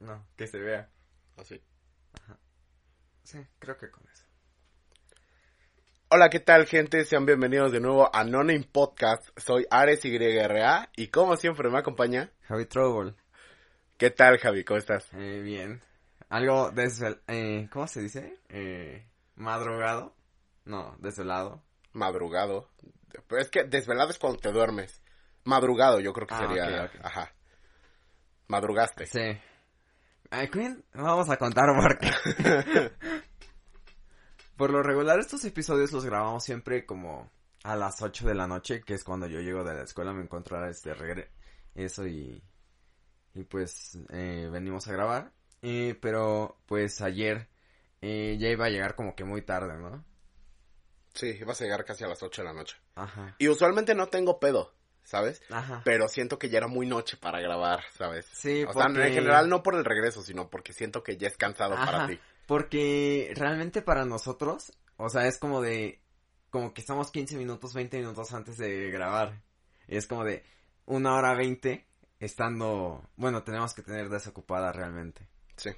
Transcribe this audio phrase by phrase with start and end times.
[0.00, 0.88] No, que se vea.
[1.36, 1.60] Así.
[3.24, 4.24] Sí, creo que con eso.
[6.08, 7.04] Hola, ¿qué tal, gente?
[7.04, 9.28] Sean bienvenidos de nuevo a Noname Podcast.
[9.38, 12.30] Soy Ares YRA y como siempre me acompaña.
[12.42, 13.14] Javi Trouble.
[13.96, 14.62] ¿Qué tal, Javi?
[14.64, 15.08] ¿Cómo estás?
[15.14, 15.82] Eh, bien.
[16.28, 17.20] Algo desvel...
[17.26, 18.38] Eh, ¿Cómo se dice?
[18.48, 19.04] Eh,
[19.34, 20.14] madrugado.
[20.64, 21.62] No, desvelado.
[21.92, 22.70] Madrugado.
[23.26, 25.02] Pero es que desvelado es cuando te duermes.
[25.44, 26.90] Madrugado, yo creo que Ah, sería.
[27.02, 27.32] Ajá.
[28.48, 29.06] Madrugaste.
[29.06, 29.40] Sí.
[30.50, 32.10] Queen, no vamos a contar por qué.
[34.56, 37.30] por lo regular, estos episodios los grabamos siempre como
[37.64, 40.22] a las 8 de la noche, que es cuando yo llego de la escuela, me
[40.22, 41.30] encuentro a este regre
[41.74, 42.42] eso y,
[43.34, 45.32] y pues eh, venimos a grabar.
[45.62, 47.48] Eh, pero pues ayer
[48.00, 50.04] eh, ya iba a llegar como que muy tarde, ¿no?
[51.14, 52.76] Sí, vas a llegar casi a las 8 de la noche.
[52.94, 53.34] Ajá.
[53.38, 54.74] Y usualmente no tengo pedo,
[55.06, 55.40] ¿sabes?
[55.50, 55.80] Ajá.
[55.84, 58.26] Pero siento que ya era muy noche para grabar, ¿sabes?
[58.32, 61.28] Sí, O sea, porque- en general no por el regreso, sino porque siento que ya
[61.28, 62.20] es cansado para ti.
[62.46, 66.00] Porque realmente para nosotros, o sea, es como de,
[66.50, 69.42] como que estamos 15 minutos, 20 minutos antes de grabar.
[69.88, 70.44] Es como de
[70.84, 71.86] una hora 20
[72.20, 75.28] estando, bueno, tenemos que tener desocupada realmente.
[75.56, 75.70] Sí,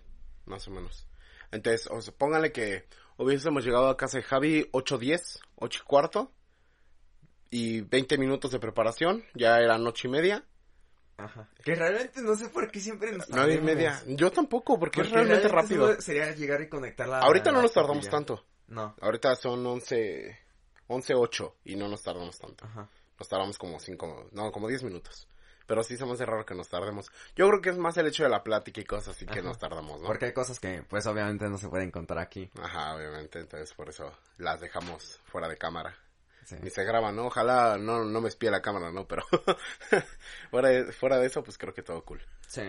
[0.46, 1.06] más o menos.
[1.50, 6.32] Entonces, o sea, póngale que hubiésemos llegado a casa de Javi 8.10, 8 y cuarto.
[7.50, 10.44] Y 20 minutos de preparación, ya era noche y media.
[11.16, 11.48] Ajá.
[11.64, 14.00] Que realmente no sé por qué siempre nos Nueve y media.
[14.06, 16.00] Yo tampoco, porque, es Porque realmente rápido.
[16.00, 17.20] Sería llegar y conectarla.
[17.20, 18.44] Ahorita no nos tardamos tanto.
[18.68, 18.94] No.
[19.00, 20.38] Ahorita son 11,
[20.88, 22.64] 11.08 y no nos tardamos tanto.
[22.64, 22.88] Ajá.
[23.18, 25.26] Nos tardamos como 5, no, como 10 minutos.
[25.66, 27.10] Pero sí se me hace raro que nos tardemos.
[27.36, 29.58] Yo creo que es más el hecho de la plática y cosas así que nos
[29.58, 30.06] tardamos, ¿no?
[30.06, 32.50] Porque hay cosas que, pues, obviamente no se pueden contar aquí.
[32.62, 35.94] Ajá, obviamente, entonces por eso las dejamos fuera de cámara.
[36.48, 36.56] Sí.
[36.62, 37.26] Ni se graba, ¿no?
[37.26, 39.06] Ojalá no, no me espíe la cámara, ¿no?
[39.06, 39.22] Pero
[40.50, 42.22] fuera, de, fuera de eso, pues creo que todo cool.
[42.46, 42.62] Sí.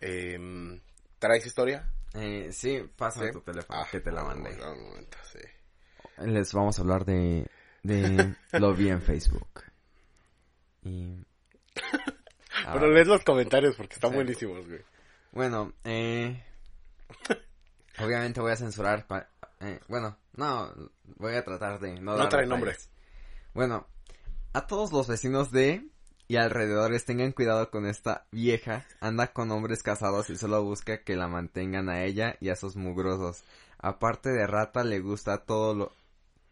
[0.00, 0.80] Eh,
[1.18, 1.90] ¿Traes historia?
[2.14, 3.32] Eh, sí, pásame ¿Sí?
[3.32, 4.50] tu teléfono, Ah, que te la mandé.
[4.64, 5.40] un momento, sí.
[6.24, 7.46] Les vamos a hablar de,
[7.82, 9.64] de lo vi en Facebook.
[10.84, 11.24] Y...
[12.64, 14.16] Ah, Pero lees los comentarios porque están Sí.
[14.16, 14.82] buenísimos, güey.
[15.32, 16.44] Bueno, eh...
[17.98, 19.04] Obviamente voy a censurar...
[19.60, 20.72] eh, bueno, no,
[21.16, 22.48] voy a tratar de no No dar trae detalles.
[22.48, 22.76] nombre.
[23.52, 23.86] Bueno,
[24.52, 25.88] a todos los vecinos de
[26.28, 28.86] y alrededores tengan cuidado con esta vieja.
[29.00, 32.76] Anda con hombres casados y solo busca que la mantengan a ella y a sus
[32.76, 33.42] mugrosos.
[33.78, 35.92] Aparte de rata, le gusta todo lo,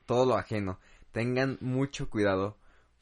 [0.07, 0.81] todo lo ajeno.
[1.13, 2.57] Tengan mucho cuidado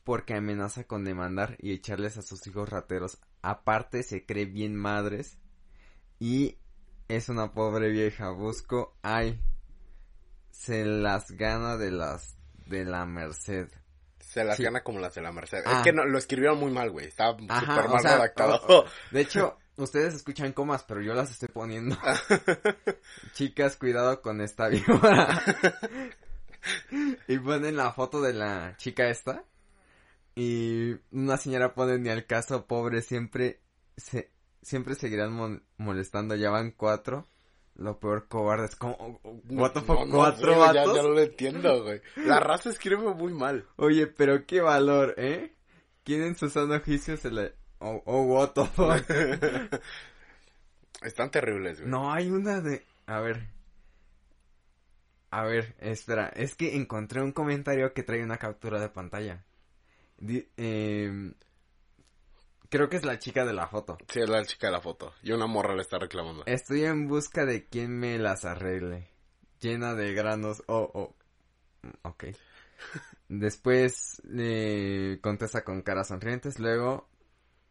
[0.04, 3.18] porque amenaza con demandar y echarles a sus hijos rateros.
[3.40, 5.38] Aparte, se cree bien madres
[6.18, 6.58] y
[7.08, 8.30] es una pobre vieja.
[8.32, 9.40] Busco, ay,
[10.50, 12.36] se las gana de las
[12.66, 13.68] de la merced.
[14.36, 14.64] Se las Sí.
[14.64, 15.62] gana como las de la Merced.
[15.64, 15.78] Ah.
[15.78, 17.06] Es que no, lo escribieron muy mal, güey.
[17.06, 18.84] Está súper mal sea, redactado.
[19.10, 21.96] de hecho, ustedes escuchan comas, pero yo las estoy poniendo.
[23.32, 25.42] Chicas, cuidado con esta víbora.
[27.28, 29.42] y ponen la foto de la chica esta.
[30.34, 33.62] Y una señora pone ni al caso, pobre, siempre
[33.96, 34.30] se,
[34.60, 37.26] siempre seguirán molestando, ya van cuatro.
[37.78, 39.20] Lo peor cobardes, como,
[39.50, 40.96] what the fuck, No, no, cuatro güey, ya, vatos.
[40.96, 42.00] ya no lo entiendo, güey.
[42.16, 43.66] La raza escribe muy mal.
[43.76, 45.54] Oye, pero qué valor, ¿eh?
[46.02, 47.52] ¿Quién en su sano juicio se le...
[47.80, 49.04] Oh, oh, what the fuck.
[51.02, 51.90] Están terribles, güey.
[51.90, 52.82] No, hay una de...
[53.06, 53.46] A ver.
[55.30, 56.28] A ver, espera.
[56.28, 59.44] Es que encontré un comentario que trae una captura de pantalla.
[60.18, 61.34] Di- em,
[62.70, 63.98] creo que es la chica de la foto.
[64.08, 65.14] Sí, es la chica de la foto.
[65.22, 66.44] Y una morra le está reclamando.
[66.46, 69.08] Estoy en busca de quien me las arregle.
[69.60, 70.62] Llena de granos.
[70.66, 71.16] Oh, oh.
[71.82, 72.24] Mm, Ok.
[73.28, 76.58] Después le contesta con caras sonrientes.
[76.58, 77.08] Luego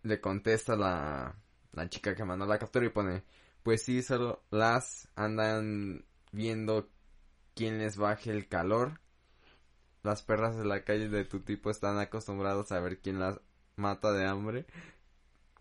[0.04, 1.36] le contesta la,
[1.72, 3.24] la chica que mandó la captura y pone:
[3.64, 6.90] Pues sí, solo las andan viendo
[7.54, 9.00] quién les baje el calor.
[10.04, 13.40] Las perras de la calle de tu tipo están acostumbrados a ver quién las
[13.76, 14.66] mata de hambre.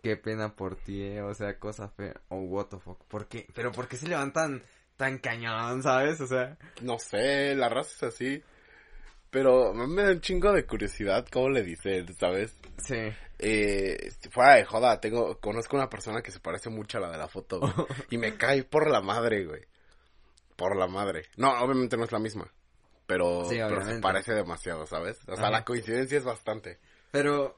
[0.01, 1.21] Qué pena por ti, eh.
[1.21, 2.13] O sea, cosa fea.
[2.29, 3.03] Oh, what the fuck.
[3.05, 3.47] ¿Por qué?
[3.53, 4.61] Pero ¿por qué se levantan
[4.97, 6.21] tan cañón, sabes?
[6.21, 6.57] O sea.
[6.81, 8.43] No sé, la raza es así.
[9.31, 12.55] Pero me da un chingo de curiosidad cómo le dicen, ¿sabes?
[12.77, 13.11] Sí.
[13.37, 17.17] Eh, fuera de joda, tengo, conozco una persona que se parece mucho a la de
[17.17, 17.73] la foto, güey.
[18.11, 19.61] y me cae por la madre, güey.
[20.55, 21.23] Por la madre.
[21.35, 22.49] No, obviamente no es la misma.
[23.07, 25.19] Pero, Sí, pero se parece demasiado, ¿sabes?
[25.27, 25.51] O sea, Ajá.
[25.51, 26.79] la coincidencia es bastante.
[27.11, 27.57] Pero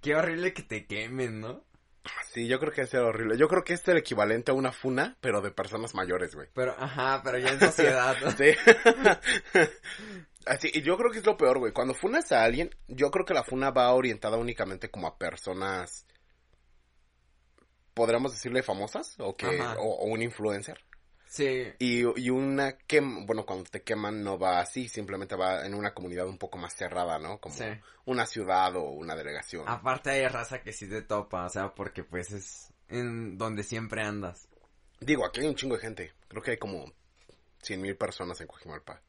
[0.00, 1.64] qué horrible que te quemen, ¿no?
[2.32, 3.38] Sí, yo creo que es horrible.
[3.38, 6.48] Yo creo que es el equivalente a una funa, pero de personas mayores, güey.
[6.54, 8.16] Pero, ajá, pero ya en sociedad.
[8.22, 8.30] ¿no?
[8.36, 8.54] Sí.
[10.46, 11.72] Así, y yo creo que es lo peor, güey.
[11.72, 16.06] Cuando funas a alguien, yo creo que la funa va orientada únicamente como a personas
[17.94, 19.46] podríamos decirle famosas o que
[19.78, 20.84] o un influencer.
[21.34, 25.74] Sí, Y, y una quema, bueno, cuando te queman no va así, simplemente va en
[25.74, 27.40] una comunidad un poco más cerrada, ¿no?
[27.40, 27.64] Como Sí.
[28.04, 29.64] una ciudad o una delegación.
[29.68, 34.02] aparte hay raza que sí te topa, o sea, porque pues es en donde siempre
[34.02, 34.46] andas.
[35.00, 36.12] Digo, aquí hay un chingo de gente.
[36.28, 36.84] Creo que hay como
[37.62, 39.02] 100 mil personas en Coajimalpa.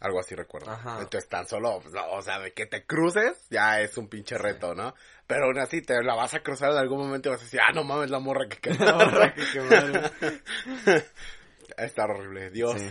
[0.00, 0.70] Algo así recuerdo.
[0.70, 0.98] Ajá.
[1.00, 4.74] Entonces tan solo, pues, o sea, de que te cruces, ya es un pinche reto,
[4.74, 4.94] ¿no?
[5.26, 7.60] Pero aún así te la vas a cruzar en algún momento y vas a decir,
[7.60, 10.10] ah, no mames, la morra que La morra que quemaron.
[11.76, 12.80] Está horrible, Dios.
[12.80, 12.90] Sí.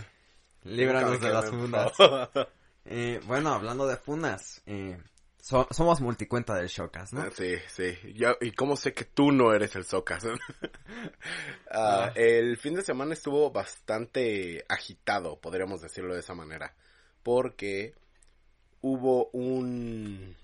[0.64, 1.92] Líbranos de las funas.
[2.88, 4.96] Eh, bueno, hablando de funas, eh,
[5.40, 7.28] so- somos multicuenta del Shocas, ¿no?
[7.32, 7.98] Sí, sí.
[8.14, 10.24] Yo, ¿Y cómo sé que tú no eres el Socas?
[10.24, 12.12] Ah, Ah.
[12.14, 16.76] El fin de semana estuvo bastante agitado, podríamos decirlo de esa manera.
[17.26, 17.92] Porque
[18.82, 20.36] hubo un...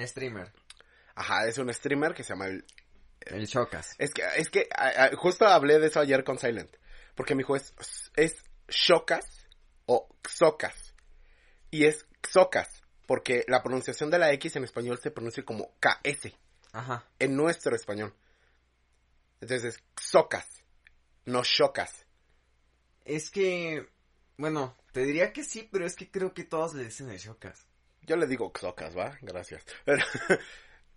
[0.00, 0.50] Streamer,
[1.14, 2.46] Ajá, es un streamer que se llama...
[2.46, 2.64] el-
[3.20, 3.94] el Shocas.
[3.98, 6.74] Es que, es que a- a- justo hablé de eso ayer con Silent.
[7.14, 7.72] Porque me dijo, es,
[8.16, 8.34] es
[8.66, 9.24] Shocas
[9.86, 10.92] o Xocas.
[11.70, 12.68] Y es Xocas,
[13.06, 16.32] porque la pronunciación de la X en español se pronuncia como KS.
[16.72, 17.06] Ajá.
[17.20, 18.12] en nuestro español.
[19.40, 20.46] Entonces es xocas,
[21.26, 22.06] no chocas.
[23.04, 23.86] Es que,
[24.36, 27.66] bueno, te diría que sí, pero es que creo que todos le dicen el Shocas.
[28.02, 29.16] Yo le digo xocas, ¿va?
[29.22, 29.64] Gracias.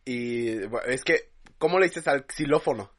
[0.06, 2.92] Y bueno, es que, ¿cómo le dices al xilófono?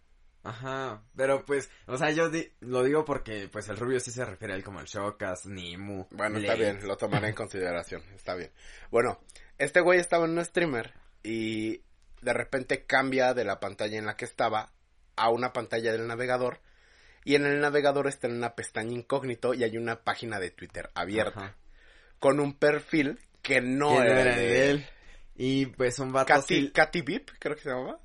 [0.44, 4.24] Ajá, pero pues, o sea, yo di- lo digo porque pues el rubio sí se
[4.24, 6.06] refiere a él como el Shocas, Nimu.
[6.12, 8.52] Bueno, está bien, lo tomaré en consideración, está bien.
[8.92, 9.18] Bueno,
[9.58, 10.94] este güey estaba en un streamer
[11.24, 11.82] y
[12.20, 14.72] de repente cambia de la pantalla en la que estaba
[15.16, 16.60] a una pantalla del navegador
[17.24, 20.90] y en el navegador está en una pestaña incógnito y hay una página de Twitter
[20.94, 21.56] abierta Ajá.
[22.18, 24.86] con un perfil que no, era, era de él.
[25.34, 27.98] Y pues un vato Katy, sí- Katy Vip, creo que se llamaba.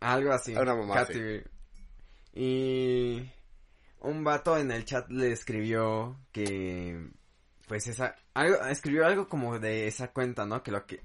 [0.00, 0.54] Algo así.
[0.54, 1.12] Una mamá Katy.
[1.18, 1.42] así.
[2.34, 3.30] Y
[4.00, 7.08] un vato en el chat le escribió que
[7.66, 10.62] pues esa algo escribió algo como de esa cuenta, ¿no?
[10.62, 11.00] Que lo que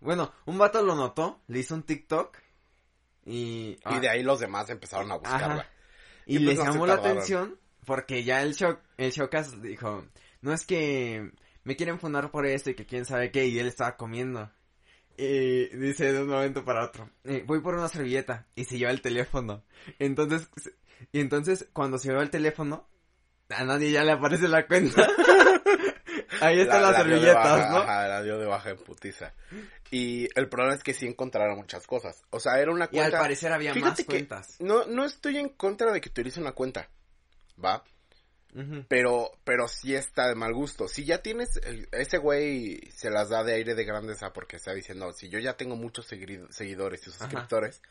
[0.00, 2.38] Bueno, un vato lo notó, le hizo un TikTok
[3.26, 5.54] y Y de ahí los demás empezaron a buscarla.
[5.54, 5.70] Ajá.
[6.28, 7.18] Y, les llamó la tardaron.
[7.18, 10.04] atención porque ya el shock el Shocas dijo,
[10.42, 11.32] "No es que
[11.64, 14.50] me quieren fundar por esto y que quién sabe qué" y él estaba comiendo.
[15.16, 18.90] Y dice de un momento para otro, "Eh, voy por una servilleta y se lleva
[18.90, 19.64] el teléfono.
[19.98, 20.48] Entonces,
[21.12, 22.86] y entonces cuando se lleva el teléfono,
[23.48, 25.08] a nadie ya le aparece la cuenta.
[26.40, 27.76] Ahí están las dio de servilletas, baja, ¿no?
[27.78, 29.32] Ajá, la dio de baja en putiza.
[29.90, 32.22] Y el problema es que sí encontraron muchas cosas.
[32.30, 33.18] O sea, era una Y al cuenta...
[33.20, 34.56] parecer había Fíjate más cuentas.
[34.60, 36.88] No, no estoy en contra de que utilice una cuenta.
[37.62, 37.82] ¿Va?
[38.88, 40.88] Pero, pero sí está de mal gusto.
[40.88, 41.60] Si ya tienes,
[41.92, 45.56] ese güey se las da de aire de grandeza porque está diciendo, si yo ya
[45.56, 47.82] tengo muchos segui- seguidores y suscriptores,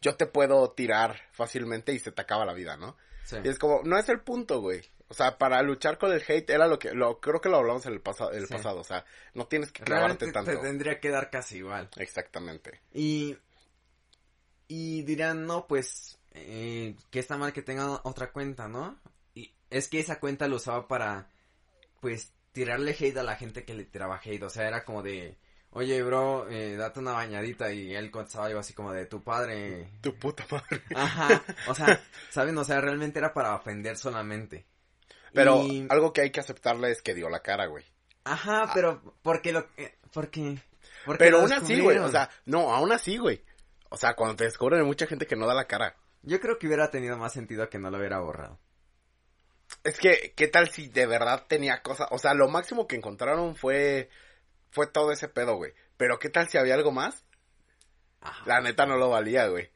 [0.00, 2.96] yo te puedo tirar fácilmente y se te acaba la vida, ¿no?
[3.24, 3.36] Sí.
[3.44, 4.82] Y es como, no es el punto, güey.
[5.10, 7.86] O sea, para luchar con el hate era lo que, lo, creo que lo hablamos
[7.86, 8.52] en el pasado, el Sí.
[8.54, 8.80] pasado.
[8.80, 10.50] O sea, no tienes que clavarte Realmente tanto.
[10.50, 11.88] te tendría que dar casi igual.
[11.96, 12.80] Exactamente.
[12.92, 13.36] Y,
[14.66, 19.00] y dirán, no, pues, eh, que está mal que tengan otra cuenta, ¿no?
[19.34, 21.28] Y es que esa cuenta lo usaba para,
[22.00, 24.42] pues, tirarle hate a la gente que le tiraba hate.
[24.42, 25.38] O sea, era como de,
[25.70, 27.72] oye, bro, eh, date una bañadita.
[27.72, 29.88] Y él contestaba algo así como de, tu padre.
[30.02, 30.82] Tu puta madre.
[30.94, 31.42] Ajá.
[31.68, 31.98] O sea,
[32.30, 32.58] ¿saben?
[32.58, 34.66] O sea, realmente era para ofender solamente.
[35.38, 37.84] Pero Y- algo que hay que aceptarle es que dio la cara, güey.
[38.24, 40.58] Ajá, pero, porque lo, eh, porque,
[41.06, 41.98] porque Pero aún así, güey.
[41.98, 43.42] O sea, no, aún así, güey.
[43.90, 45.96] O sea, cuando te descubren hay mucha gente que no da la cara.
[46.22, 48.58] Yo creo que hubiera tenido más sentido que no lo hubiera borrado.
[49.84, 52.08] Es que, ¿qué tal si de verdad tenía cosas?
[52.10, 54.10] O sea, lo máximo que encontraron fue,
[54.70, 55.72] fue todo ese pedo, güey.
[55.96, 57.24] Pero ¿qué tal si había algo más?
[58.20, 58.42] Ajá.
[58.46, 59.70] La neta no lo valía, güey.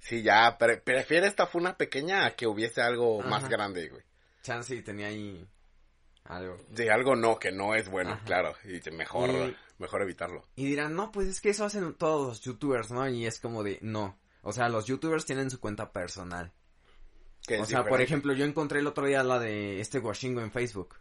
[0.00, 4.02] Sí, ya, pre- prefiere esta funa pequeña a que hubiese algo más grande, güey.
[4.46, 5.44] Chance y tenía ahí
[6.24, 6.56] algo.
[6.70, 8.24] De algo no, que no es bueno, Ajá.
[8.24, 8.54] claro.
[8.64, 10.46] Y mejor, Y- mejor evitarlo.
[10.54, 13.08] Y dirán, no, pues es que eso hacen todos los youtubers, ¿no?
[13.08, 14.18] Y es como de, no.
[14.42, 16.52] O sea, los youtubers tienen su cuenta personal.
[17.60, 20.96] O sea, por ejemplo, yo encontré el otro día la de este Washingo en Facebook.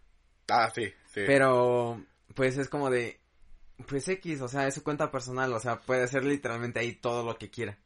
[0.47, 1.21] Ah, sí, sí.
[1.25, 2.03] Pero,
[2.35, 3.19] pues es como de,
[3.87, 5.51] pues X, o sea, es su cuenta personal.
[5.53, 7.77] O sea, puede hacer literalmente ahí todo lo que quiera.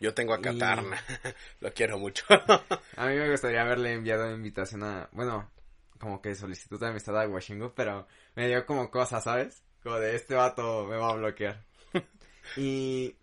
[0.00, 0.96] Yo tengo a Y- Katarna.
[1.60, 2.24] Lo quiero mucho.
[2.96, 5.50] A mí me gustaría haberle enviado invitación a, bueno,
[5.98, 9.64] como que solicitud de amistad a Washingo, pero me dio como cosas, ¿sabes?
[9.82, 11.64] Como de este vato me va a bloquear.
[12.56, 13.16] y,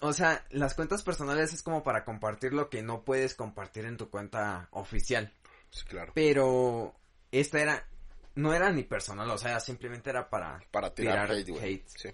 [0.00, 3.96] o sea, las cuentas personales es como para compartir lo que no puedes compartir en
[3.96, 5.32] tu cuenta oficial.
[5.70, 6.12] sí, claro.
[6.14, 6.94] Pero
[7.32, 7.86] esta era,
[8.34, 11.64] no era ni personal, o sea, simplemente era para, Para tirar, tirar hate, güey.
[11.74, 11.88] hate.
[11.88, 12.08] Sí.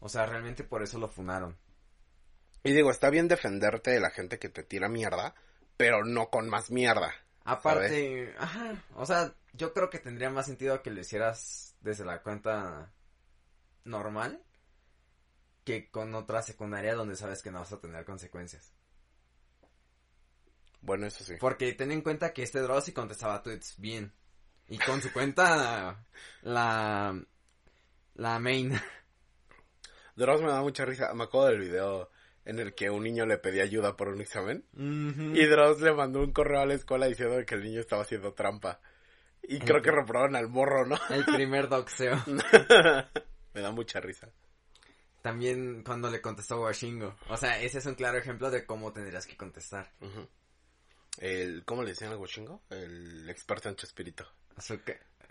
[0.00, 1.56] o sea, realmente por eso lo funaron.
[2.64, 5.34] Y digo, está bien defenderte de la gente que te tira mierda,
[5.76, 7.14] pero no con más mierda.
[7.44, 12.22] Aparte, ajá, o sea, yo creo que tendría más sentido que lo hicieras desde la
[12.22, 12.90] cuenta
[13.84, 14.42] normal
[15.64, 18.72] que con otra secundaria donde sabes que no vas a tener consecuencias.
[20.80, 21.34] Bueno, eso sí.
[21.40, 24.12] Porque ten en cuenta que este Dross sí contestaba tweets bien.
[24.68, 26.04] Y con su cuenta,
[26.42, 27.18] la,
[28.14, 28.78] la main.
[30.16, 31.12] Dross me da mucha risa.
[31.14, 32.10] Me acuerdo del video
[32.44, 34.64] en el que un niño le pedía ayuda por un examen.
[34.74, 38.32] Y Dross le mandó un correo a la escuela diciendo que el niño estaba haciendo
[38.34, 38.80] trampa.
[39.42, 40.98] Y creo que reprobaron al morro, ¿no?
[41.10, 42.22] El primer doxeo.
[43.54, 44.28] me da mucha risa.
[45.22, 47.16] También cuando le contestó Washingo.
[47.28, 49.90] O sea, ese es un claro ejemplo de cómo tendrías que contestar.
[51.18, 52.62] el, ¿Cómo le decían al Washingo?
[52.70, 54.24] El experto en espíritu.
[54.58, 54.80] Su,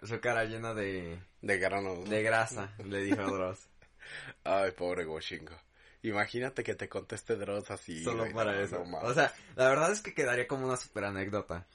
[0.04, 1.20] su cara llena de...
[1.42, 2.04] De grano.
[2.04, 3.68] De grasa, le dijo Dross.
[4.44, 5.56] Ay, pobre Washingo.
[6.04, 8.04] Imagínate que te conteste Dross así.
[8.04, 8.84] Solo para eso.
[9.02, 11.66] o sea, la verdad es que quedaría como una super anécdota.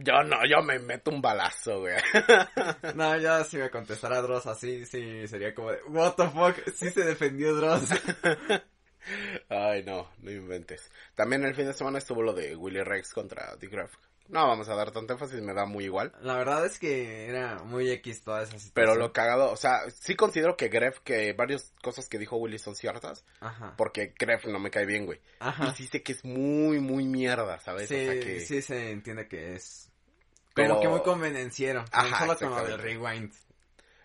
[0.00, 1.96] Yo no, yo me meto un balazo, güey.
[2.94, 6.90] no, ya si me contestara Dross así, sí, sería como de, what the fuck, sí
[6.90, 7.90] se defendió Dross.
[9.48, 10.90] Ay, no, no inventes.
[11.16, 13.94] También el fin de semana estuvo lo de Willy Rex contra Graph.
[14.28, 16.12] No vamos a dar tanta énfasis, me da muy igual.
[16.20, 18.72] La verdad es que era muy X toda esa situación.
[18.74, 22.58] Pero lo cagado, o sea, sí considero que Gref, que varias cosas que dijo Willy
[22.58, 23.24] son ciertas.
[23.40, 23.74] Ajá.
[23.78, 25.20] Porque Gref no me cae bien, güey.
[25.40, 25.68] Ajá.
[25.68, 27.88] Y sí sé que es muy, muy mierda, ¿sabes?
[27.88, 28.40] Sí, o sea que...
[28.40, 29.90] sí se entiende que es...
[30.54, 31.84] Como que muy convenenciero.
[31.92, 33.32] Ajá, solo como del rewind.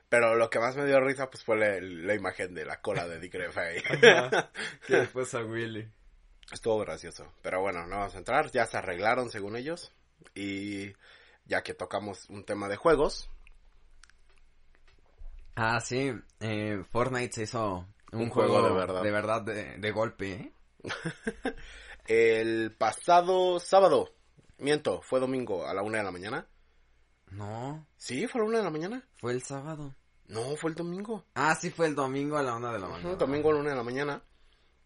[0.08, 3.20] Pero lo que más me dio risa, pues, fue la, imagen de la cola de
[3.20, 3.82] Dick Gref ahí.
[4.88, 5.89] que después a Willy.
[6.51, 7.34] Estuvo gracioso.
[7.42, 8.51] Pero bueno, no vamos a entrar.
[8.51, 9.92] Ya se arreglaron, según ellos.
[10.36, 10.94] Y
[11.46, 13.30] ya que tocamos un tema de juegos.
[15.56, 16.13] Ah, sí.
[16.39, 19.03] Eh, Fortnite se hizo un, juego, de verdad.
[19.03, 20.32] De verdad, de, golpe.
[20.32, 20.53] ¿eh?
[22.08, 24.10] el pasado sábado.
[24.58, 26.48] Miento, fue domingo a la una de la mañana.
[27.32, 27.88] No.
[27.98, 29.08] Sí, fue a la una de la mañana.
[29.15, 29.96] Fue el sábado.
[30.27, 31.25] No, fue el domingo.
[31.36, 33.15] Ah, sí, fue el domingo a la una de la mañana.
[33.15, 34.24] domingo a la una de la mañana.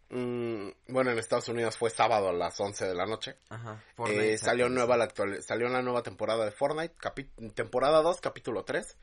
[0.10, 3.38] Mm, bueno, en Estados Unidos fue sábado a las 11 de la noche.
[3.50, 3.84] Ajá.
[4.08, 6.96] Eh, salió nueva la actual, salió la nueva temporada de Fortnite,
[7.54, 8.98] temporada 2, capítulo 3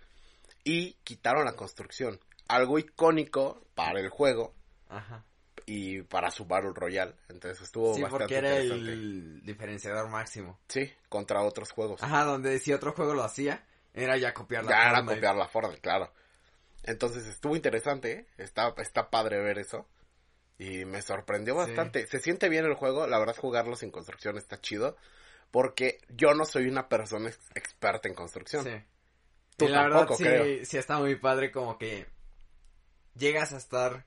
[0.64, 2.18] y quitaron la construcción,
[2.49, 4.54] algo icónico para el juego.
[4.88, 5.25] Ajá.
[5.66, 10.58] Y para su Battle Royale, entonces estuvo sí, porque era el diferenciador máximo.
[10.68, 12.02] Sí, contra otros juegos.
[12.02, 15.49] Ajá, donde si otro juego lo hacía, era ya copiar la Ya era copiar la
[15.49, 16.12] Fortnite, claro.
[16.82, 18.26] Entonces estuvo interesante, ¿eh?
[18.37, 19.87] está, está padre ver eso.
[20.64, 22.06] Y me sorprendió bastante.
[22.06, 24.97] Se siente bien el juego, la verdad jugarlo sin construcción está chido.
[25.50, 28.64] Porque yo no soy una persona experta en construcción.
[28.64, 28.71] Sí.
[29.56, 32.06] Tú la verdad, sí, sí está muy padre como que
[33.14, 34.04] llegas a estar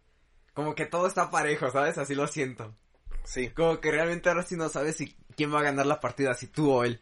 [0.54, 2.00] como que todo está parejo, ¿sabes?
[2.00, 2.76] Así lo siento.
[3.24, 3.50] Sí.
[3.50, 6.48] Como que realmente ahora sí no sabes si quién va a ganar la partida, si
[6.48, 7.02] tú o él.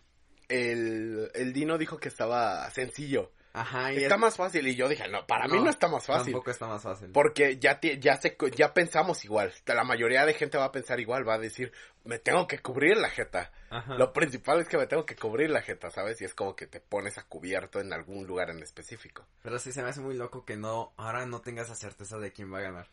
[0.50, 3.32] El, el Dino dijo que estaba sencillo.
[3.56, 4.68] Ajá, y está más fácil.
[4.68, 6.34] Y yo dije, no, para mí no está más fácil.
[6.34, 7.10] Tampoco está más fácil.
[7.14, 9.54] Porque ya, ya, se, ya pensamos igual.
[9.66, 11.26] La mayoría de gente va a pensar igual.
[11.26, 11.72] Va a decir,
[12.04, 13.54] me tengo que cubrir la jeta.
[13.98, 16.20] Lo principal es que me tengo que cubrir la jeta, ¿sabes?
[16.20, 19.26] Y es como que te pones a cubierto en algún lugar en específico.
[19.42, 22.34] Pero sí se me hace muy loco que no, ahora no tengas la certeza de
[22.34, 22.88] quién va a ganar.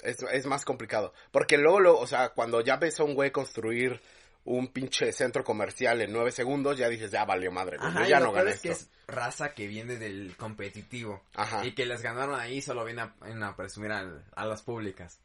[0.00, 1.12] Es, es más complicado.
[1.32, 4.00] Porque luego, luego, o sea, cuando ya ves a un güey construir
[4.44, 8.54] un pinche centro comercial en nueve segundos, ya dices, ya valió madre, ya no gané
[8.58, 11.22] que es raza que viene del competitivo.
[11.34, 11.64] Ajá.
[11.64, 15.18] Y que les ganaron ahí solo viene a, presumir a, las públicas.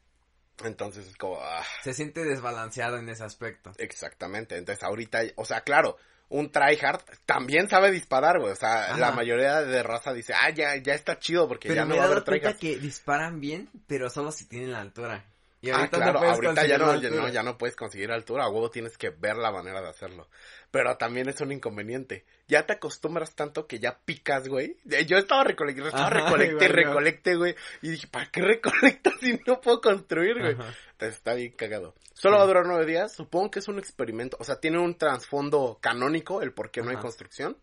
[0.64, 1.40] Entonces es como...
[1.42, 1.64] Ah.
[1.84, 3.72] Se siente desbalanceado en ese aspecto.
[3.78, 4.58] Exactamente.
[4.58, 5.98] Entonces ahorita, o sea, claro,
[6.30, 8.52] un tryhard también sabe disparar, güey.
[8.52, 11.96] O sea, la mayoría de raza dice, ah, ya, ya está chido porque ya no
[11.96, 12.60] va a haber tryhards.
[12.60, 15.26] que disparan bien, pero solo si tienen la altura.
[15.62, 19.10] Y ah, claro, ahorita ya no, ya no, puedes conseguir altura, a huevo tienes que
[19.10, 20.30] ver la manera de hacerlo.
[20.72, 22.24] Pero también es un inconveniente.
[22.48, 24.78] Ya te acostumbras tanto que ya picas, güey.
[25.06, 27.56] Yo estaba recolectando, estaba recolecte, recolecte, güey.
[27.82, 30.51] Y dije, ¿para qué recolectas si no puedo construir, güey?
[30.51, 31.94] Entonces está bien cagado.
[32.13, 33.13] Solo va a durar nueve días.
[33.13, 34.38] Supongo que es un experimento.
[34.39, 37.58] O sea, tiene un trasfondo canónico el por qué no hay construcción.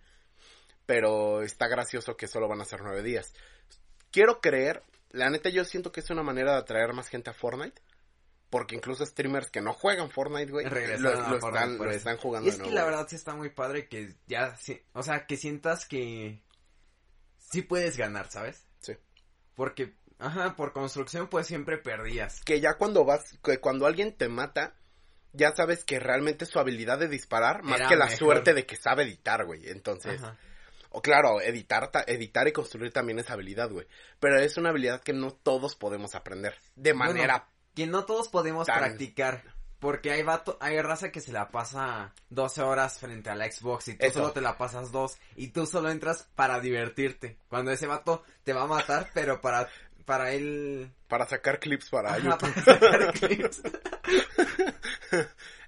[0.85, 3.33] Pero está gracioso que solo van a ser nueve días.
[4.11, 7.35] Quiero creer la neta yo siento que es una manera de atraer más gente a
[7.35, 7.81] Fortnite.
[8.49, 12.47] Porque incluso streamers que no juegan Fortnite, güey, lo, están, lo están jugando.
[12.47, 14.57] Y es que la verdad sí está muy padre que ya,
[14.93, 16.41] o sea, que sientas que
[17.39, 18.65] sí puedes ganar, ¿sabes?
[18.79, 18.97] Sí.
[19.57, 22.41] Porque, ajá, por construcción pues siempre perdías.
[22.45, 24.77] Que ya cuando vas, que cuando alguien te mata,
[25.33, 29.03] ya sabes que realmente su habilidad de disparar, más que la suerte de que sabe
[29.03, 29.69] editar, güey.
[29.69, 30.23] Entonces,
[30.97, 33.87] o claro, editar, editar y construir también es habilidad, güey.
[34.19, 38.67] Pero es una habilidad que no todos podemos aprender de manera que no todos podemos
[38.67, 39.43] Tan- practicar.
[39.79, 43.89] Porque hay vato, hay raza que se la pasa 12 horas frente a la Xbox
[43.89, 44.21] y tú Eso.
[44.21, 47.37] solo te la pasas dos y tú solo entras para divertirte.
[47.49, 49.69] Cuando ese vato te va a matar, pero para,
[50.07, 50.91] para él...
[51.09, 52.65] Para sacar clips para Ajá, YouTube.
[52.65, 53.63] para sacar clips.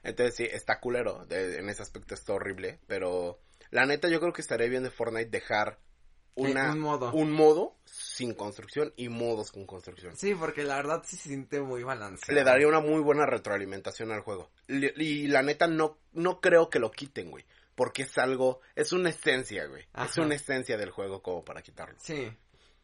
[0.03, 1.27] Entonces sí, está culero.
[1.27, 2.79] de- en ese aspecto está horrible.
[2.87, 3.39] Pero
[3.71, 5.79] la neta yo creo que estaría bien de Fortnite dejar
[6.35, 7.13] una, Eh, un modo.
[7.13, 10.17] un modo sin construcción y modos con construcción.
[10.17, 12.33] Sí, porque la verdad sí se siente muy balanceado.
[12.33, 14.51] Le daría una muy buena retroalimentación al juego.
[14.69, 17.45] Y la neta no, no creo que lo quiten, güey.
[17.75, 19.85] Porque es algo, es una esencia, güey.
[20.05, 21.97] Es una esencia del juego como para quitarlo.
[22.01, 22.29] Sí.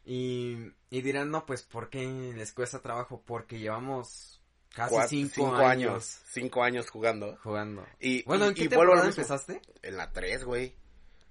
[0.05, 3.23] Y, y dirán, no, pues, ¿por qué les cuesta trabajo?
[3.25, 4.34] Porque llevamos
[4.75, 7.37] casi Cuat- cinco, años, Cinco años jugando.
[7.43, 7.85] jugando.
[7.99, 9.61] Y, Bueno, y- ¿en qué y temporada empezaste?
[9.81, 10.75] En la 3, güey.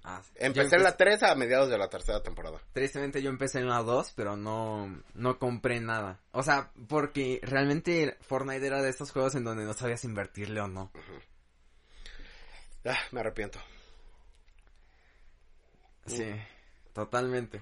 [0.07, 2.59] Ah, Empecé en la empecé- 3 a mediados de la tercera temporada.
[2.73, 6.19] Tristemente yo empecé en la 2, pero no, no compré nada.
[6.31, 10.67] O sea, porque realmente Fortnite era de estos juegos en donde no sabías invertirle o
[10.67, 10.91] no.
[12.85, 13.59] Ah, me arrepiento.
[16.05, 16.23] Sí,
[16.93, 17.59] totalmente.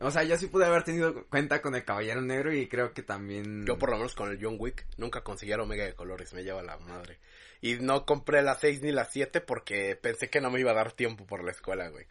[0.00, 3.02] O sea, yo sí pude haber tenido cuenta con el Caballero Negro y creo que
[3.02, 3.66] también...
[3.66, 6.44] Yo por lo menos con el John Wick nunca conseguí el Omega de colores, me
[6.44, 7.18] lleva la madre.
[7.60, 10.74] Y no compré la 6 ni la 7 porque pensé que no me iba a
[10.74, 12.06] dar tiempo por la escuela, güey.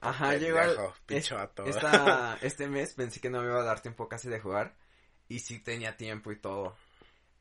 [0.00, 1.24] Ajá, yo es-
[1.66, 4.74] esta- este mes pensé que no me iba a dar tiempo casi de jugar.
[5.28, 6.76] Y sí tenía tiempo y todo.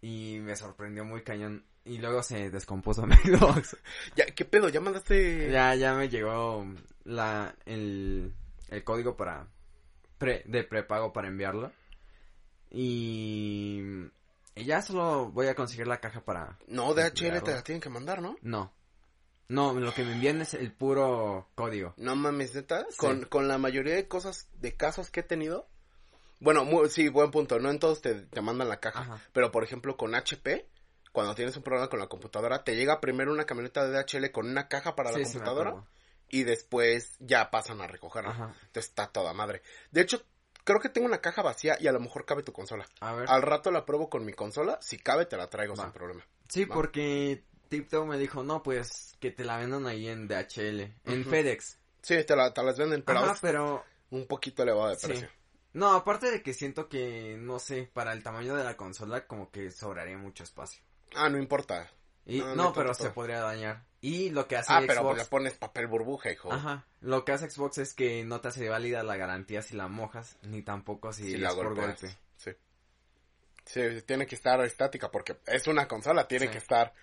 [0.02, 1.66] Y me sorprendió muy cañón.
[1.86, 3.78] Y luego se descompuso mi Xbox.
[4.16, 4.70] Ya, ¿qué pedo?
[4.70, 5.52] ¿Ya mandaste?
[5.52, 6.66] Ya, ya me llegó
[7.04, 8.34] la, el,
[8.70, 9.46] el código para,
[10.24, 11.72] pre, de prepago para enviarlo.
[12.72, 13.82] Y,
[14.56, 17.90] y ya solo voy a conseguir la caja para, No, DHL te la tienen que
[17.90, 18.36] mandar, ¿no?
[18.42, 18.74] no.
[19.50, 21.94] No, lo que me envían es el puro código.
[21.98, 22.86] No mames, neta.
[22.90, 22.98] Sí.
[22.98, 25.68] Con, con la mayoría de cosas, de casos que he tenido.
[26.40, 27.60] Bueno, mu- sí, buen punto.
[27.60, 29.02] No en todos te, te mandan la caja.
[29.02, 29.20] Ajá.
[29.34, 30.66] Pero por ejemplo, con HP,
[31.12, 34.48] cuando tienes un problema con la computadora, te llega primero una camioneta de DHL con
[34.50, 35.76] una caja para la Sí, computadora.
[36.34, 38.32] Y después ya pasan a recogerla.
[38.32, 38.44] Ajá.
[38.66, 39.62] Entonces está toda madre.
[39.92, 40.24] De hecho,
[40.64, 42.88] creo que tengo una caja vacía y a lo mejor cabe tu consola.
[43.02, 43.30] A ver.
[43.30, 44.80] Al rato la pruebo con mi consola.
[44.82, 45.84] Si cabe, te la traigo Va.
[45.84, 46.26] sin problema.
[46.50, 46.74] Sí, va.
[46.74, 51.24] porque Tiptoe me dijo, no, pues que te la vendan ahí en DHL, en.
[51.26, 51.78] FedEx.
[52.02, 55.08] Sí, te, la, te las venden, pero Ajá, pero un poquito elevado de Sí.
[55.08, 55.30] precio.
[55.74, 59.52] No, aparte de que siento que, no sé, para el tamaño de la consola como
[59.52, 60.82] que sobraría mucho espacio.
[61.16, 61.92] Ah, no importa.
[62.26, 63.84] Y, No, no, no hay pero se podría dañar.
[64.06, 65.18] Y lo que hace ah, pero Xbox...
[65.18, 66.52] le pones papel burbuja, hijo.
[66.52, 69.88] Ajá, lo que hace Xbox es que no te hace válida la garantía si la
[69.88, 72.02] mojas, ni tampoco si, Si es la por golpeas.
[72.02, 72.18] golpe.
[72.36, 72.52] Sí.
[73.64, 76.52] Sí, tiene que estar estática porque es una consola, tiene Sí.
[76.52, 76.94] que estar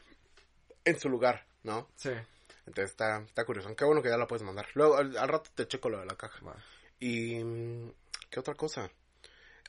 [0.85, 1.89] en su lugar, ¿no?
[1.97, 2.11] Sí.
[2.67, 3.75] Entonces está, está curioso.
[3.75, 4.67] Qué bueno que ya la puedes mandar.
[4.75, 6.39] Luego, al, al rato te checo lo de la caja.
[6.99, 7.43] Y...
[8.29, 8.91] ¿Qué otra cosa?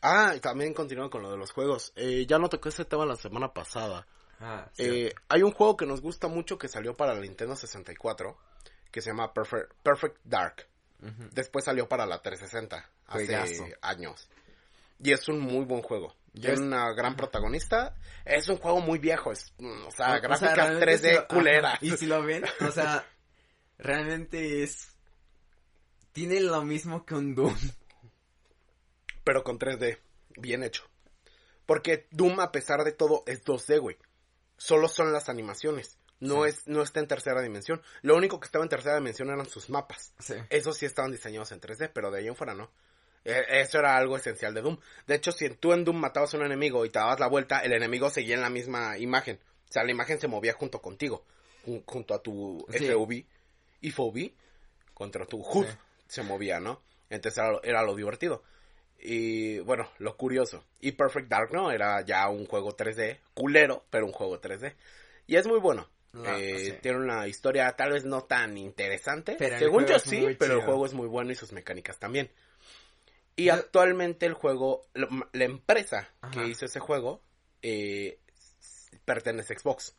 [0.01, 1.93] Ah, y también continúo con lo de los juegos.
[1.95, 4.05] Eh, ya no toqué ese tema la semana pasada.
[4.73, 4.83] Sí.
[4.83, 8.37] Eh, hay un juego que nos gusta mucho que salió para la Nintendo 64
[8.91, 10.67] que se llama Perfect, Perfect Dark.
[11.01, 11.29] Ujú.
[11.31, 14.27] Después salió para la 360 hace años.
[14.99, 16.15] Y es un muy buen juego.
[16.33, 17.95] Tiene es- una gran protagonista.
[18.25, 19.31] Es un juego muy viejo.
[19.31, 21.73] Es, mm, o sea, O- sea, gráficas realmente 3D si lo- culeras.
[21.75, 23.05] ajá, Y si lo ven, o sea,
[23.77, 24.89] realmente es...
[26.13, 27.55] Tiene lo mismo que un Doom.
[29.23, 29.97] Pero con 3D.
[30.37, 30.83] Bien hecho.
[31.65, 33.97] Porque Doom, a pesar de todo, es 2D, güey.
[34.63, 35.97] Solo son las animaciones.
[36.19, 36.49] No, Sí.
[36.49, 37.81] es, no está en tercera dimensión.
[38.03, 40.13] Lo único que estaba en tercera dimensión eran sus mapas.
[40.19, 40.35] Sí.
[40.51, 42.69] Esos sí estaban diseñados en 3D, pero de ahí en fuera no.
[43.25, 44.77] Eh, Eso era algo esencial de Doom.
[45.07, 47.61] De hecho, si tú en Doom matabas a un enemigo y te dabas la vuelta,
[47.61, 49.39] el enemigo seguía en la misma imagen.
[49.67, 51.25] O sea, la imagen se movía junto contigo,
[51.65, 52.85] jun- junto a tu Sí.
[52.87, 53.25] FOV
[53.81, 54.31] y FOV,
[54.93, 55.77] contra tu HUD Sí.
[56.07, 56.83] se movía, ¿no?
[57.09, 58.43] Entonces era, lo- era lo divertido.
[59.03, 60.63] Y bueno, lo curioso.
[60.79, 61.71] Y Perfect Dark, ¿no?
[61.71, 64.75] Era ya un juego 3D, culero, pero un juego 3D.
[65.27, 65.87] Y es muy bueno.
[66.13, 66.77] La- Eh.
[66.81, 69.35] Tiene una historia tal vez no tan interesante.
[69.39, 72.29] Pero Según yo sí, pero el juego es muy bueno y sus mecánicas también.
[73.37, 76.31] Y actualmente el juego, la, la empresa Ajá.
[76.33, 77.21] que hizo ese juego,
[77.61, 78.19] eh,
[79.05, 79.95] pertenece a Xbox.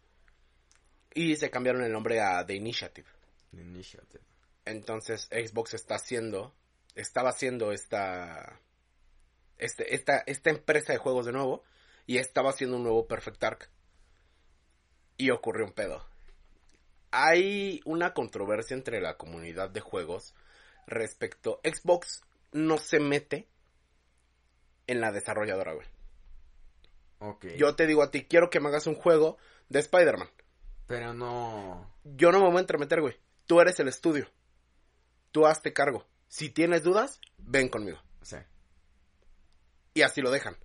[1.15, 3.09] Y se cambiaron el nombre a The Initiative.
[3.53, 4.23] Initiative.
[4.65, 6.55] Entonces Xbox está haciendo,
[6.95, 8.61] estaba haciendo esta,
[9.65, 11.63] este, esta, esta empresa de juegos de nuevo
[12.07, 13.69] y estaba haciendo un nuevo Perfect Dark.
[15.17, 16.05] Y ocurrió un pedo.
[17.11, 20.35] Hay una controversia entre la comunidad de juegos
[20.87, 22.23] respecto, Xbox
[22.53, 23.49] no se mete
[24.87, 25.87] en la desarrolladora, güey.
[27.57, 30.29] Yo te digo a ti, quiero que me hagas un juego de Spider-Man.
[30.89, 31.95] Pero no...
[32.03, 33.17] Yo no me voy a entremeter, güey.
[33.47, 34.29] Tú eres el estudio.
[35.31, 36.05] Tú hazte cargo.
[36.27, 37.99] Si tienes dudas, ven conmigo.
[38.23, 38.39] Sí.
[39.95, 40.57] Y así lo dejan.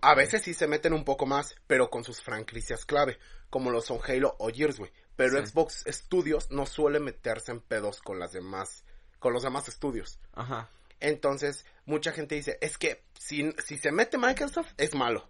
[0.00, 3.18] A veces sí se meten un poco más, pero con sus franquicias clave,
[3.50, 4.92] como lo son Halo o Gears, güey.
[5.16, 5.46] Pero Sí.
[5.46, 8.84] Xbox Studios no suele meterse en pedos con las demás,
[9.18, 10.18] con los demás estudios.
[10.32, 10.68] Ajá.
[11.00, 15.28] Entonces, mucha gente dice, es que si, si se mete Microsoft, es malo.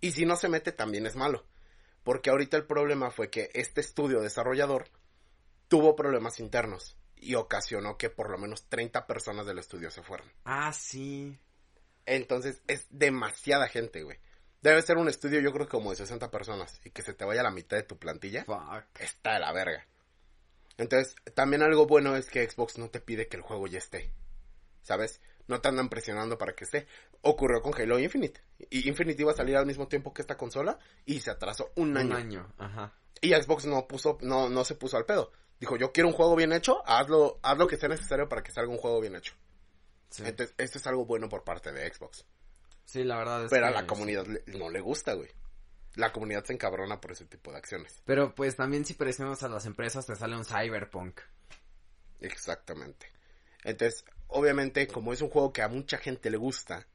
[0.00, 1.46] Y si no se mete, también es malo.
[2.02, 4.90] Porque ahorita el problema fue que este estudio desarrollador
[5.68, 10.30] tuvo problemas internos y ocasionó que por lo menos 30 personas del estudio se fueran.
[10.44, 11.38] Ah, sí.
[12.06, 14.18] Entonces, es demasiada gente, güey.
[14.62, 16.80] Debe ser un estudio, yo creo, como de 60 personas.
[16.84, 18.44] Y que se te vaya la mitad de tu plantilla.
[18.44, 19.00] Fuck.
[19.00, 19.86] Está de la verga.
[20.78, 24.10] Entonces, también algo bueno es que Xbox no te pide que el juego ya esté.
[24.82, 25.20] ¿Sabes?
[25.46, 26.86] No te andan presionando para que esté.
[27.20, 28.40] Ocurrió con Halo Infinite.
[28.70, 31.90] Y Infinite iba a salir al mismo tiempo que esta consola y se atrasó un
[31.90, 32.16] Un año.
[32.16, 32.54] año.
[32.58, 32.92] Ajá.
[33.20, 35.32] Y Xbox no puso, no, no se puso al pedo.
[35.60, 38.50] Dijo, yo quiero un juego bien hecho, hazlo, haz lo que sea necesario para que
[38.52, 39.34] salga un juego bien hecho.
[40.14, 40.22] Sí.
[40.24, 42.24] Entonces, esto es algo bueno por parte de Xbox.
[42.84, 45.28] Sí, la verdad es Pero a la comunidad no le gusta, güey.
[45.96, 48.00] La comunidad se encabrona por ese tipo de acciones.
[48.04, 51.20] Pero pues también si presionamos a las empresas te sale un cyberpunk.
[52.20, 53.10] Exactamente.
[53.64, 56.86] Entonces, obviamente, como es un juego que a mucha gente le gusta,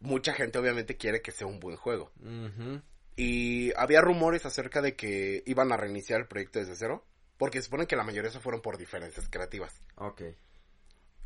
[0.00, 2.10] mucha gente obviamente quiere que sea un buen juego.
[3.14, 7.66] Y había rumores acerca de que iban a reiniciar el proyecto desde cero, porque se
[7.66, 9.80] supone que la mayoría se fueron por diferencias creativas.
[9.94, 10.22] Ok.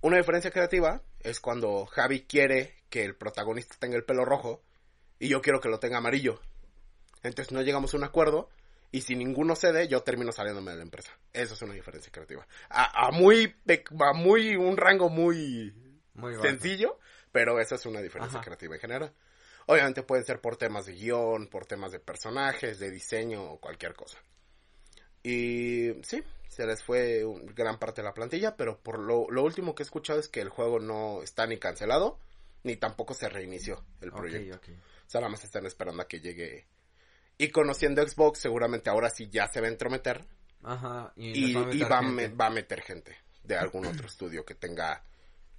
[0.04, 4.62] Una diferencia creativa es cuando Javi quiere que el protagonista tenga el pelo rojo
[5.18, 6.42] y yo quiero que lo tenga amarillo.
[7.22, 8.50] Entonces no llegamos a un acuerdo
[8.92, 11.10] y si ninguno cede, yo termino saliéndome de la empresa.
[11.32, 12.46] Eso es una diferencia creativa.
[12.68, 13.56] A, a muy,
[13.98, 15.72] a muy, un rango muy
[16.12, 16.98] Muy sencillo,
[17.32, 18.44] pero esa es una diferencia Ajá.
[18.44, 19.14] creativa en general.
[19.64, 23.94] Obviamente pueden ser por temas de guion, por temas de personajes, de diseño o cualquier
[23.94, 24.18] cosa.
[25.22, 26.22] Y sí,
[26.54, 29.82] se les fue un- gran parte de la plantilla, pero por lo, lo último que
[29.82, 32.18] he escuchado es que el juego no está ni cancelado,
[32.62, 34.58] ni tampoco se reinició el proyecto.
[35.06, 36.66] O sea, nada más están esperando a que llegue.
[37.36, 40.24] Y conociendo Xbox, seguramente ahora sí ya se va a entrometer
[40.62, 41.12] Ajá.
[41.16, 44.54] Y, va a y va, me- va a meter gente de algún otro estudio que
[44.54, 45.02] tenga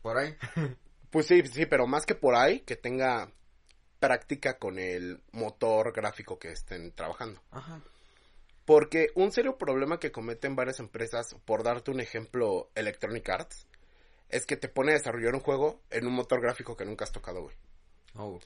[0.02, 0.36] Por ahí.
[1.12, 3.32] Pues sí, sí, pero más que por ahí, que tenga
[4.00, 7.42] práctica con el motor gráfico que estén trabajando.
[7.52, 7.80] Ajá.
[8.66, 13.68] Porque un serio problema que cometen varias empresas, por darte un ejemplo, Electronic Arts,
[14.30, 17.12] es que te pone a desarrollar un juego en un motor gráfico que nunca has
[17.12, 17.56] tocado, güey.
[18.16, 18.40] Oh.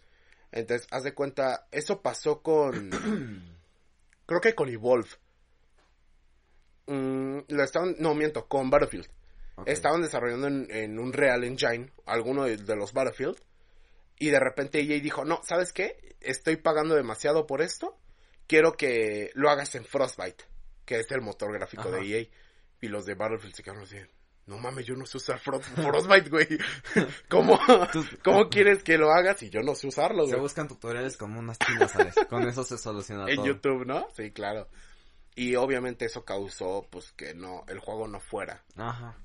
[0.52, 2.90] Entonces, haz de cuenta, eso pasó con...
[4.26, 5.10] creo que con Evolve.
[6.88, 7.96] Mm, lo estaban...
[8.00, 9.08] No, miento, con Battlefield.
[9.66, 13.38] Estaban desarrollando en, en un Real Engine alguno de, de los Battlefield.
[14.18, 16.16] Y de repente EA dijo, no, ¿sabes qué?
[16.20, 17.98] Estoy pagando demasiado por esto.
[18.50, 20.44] Quiero que lo hagas en Frostbite,
[20.84, 21.92] que es el motor gráfico Ajá.
[21.92, 22.28] de EA.
[22.82, 23.98] Y los de Battlefield se quedaron así,
[24.48, 26.48] no mames, yo no sé usar Fro- Frostbite, güey.
[27.30, 27.60] ¿Cómo,
[28.24, 30.42] ¿Cómo quieres que lo hagas si yo no sé usarlo, Se güey?
[30.42, 32.16] buscan tutoriales como unas chinas, ¿sabes?
[32.28, 33.46] Con eso se soluciona En todo.
[33.46, 34.08] YouTube, ¿no?
[34.16, 34.68] Sí, claro.
[35.36, 39.16] Y obviamente eso causó, pues, que no, el juego no fuera Ajá.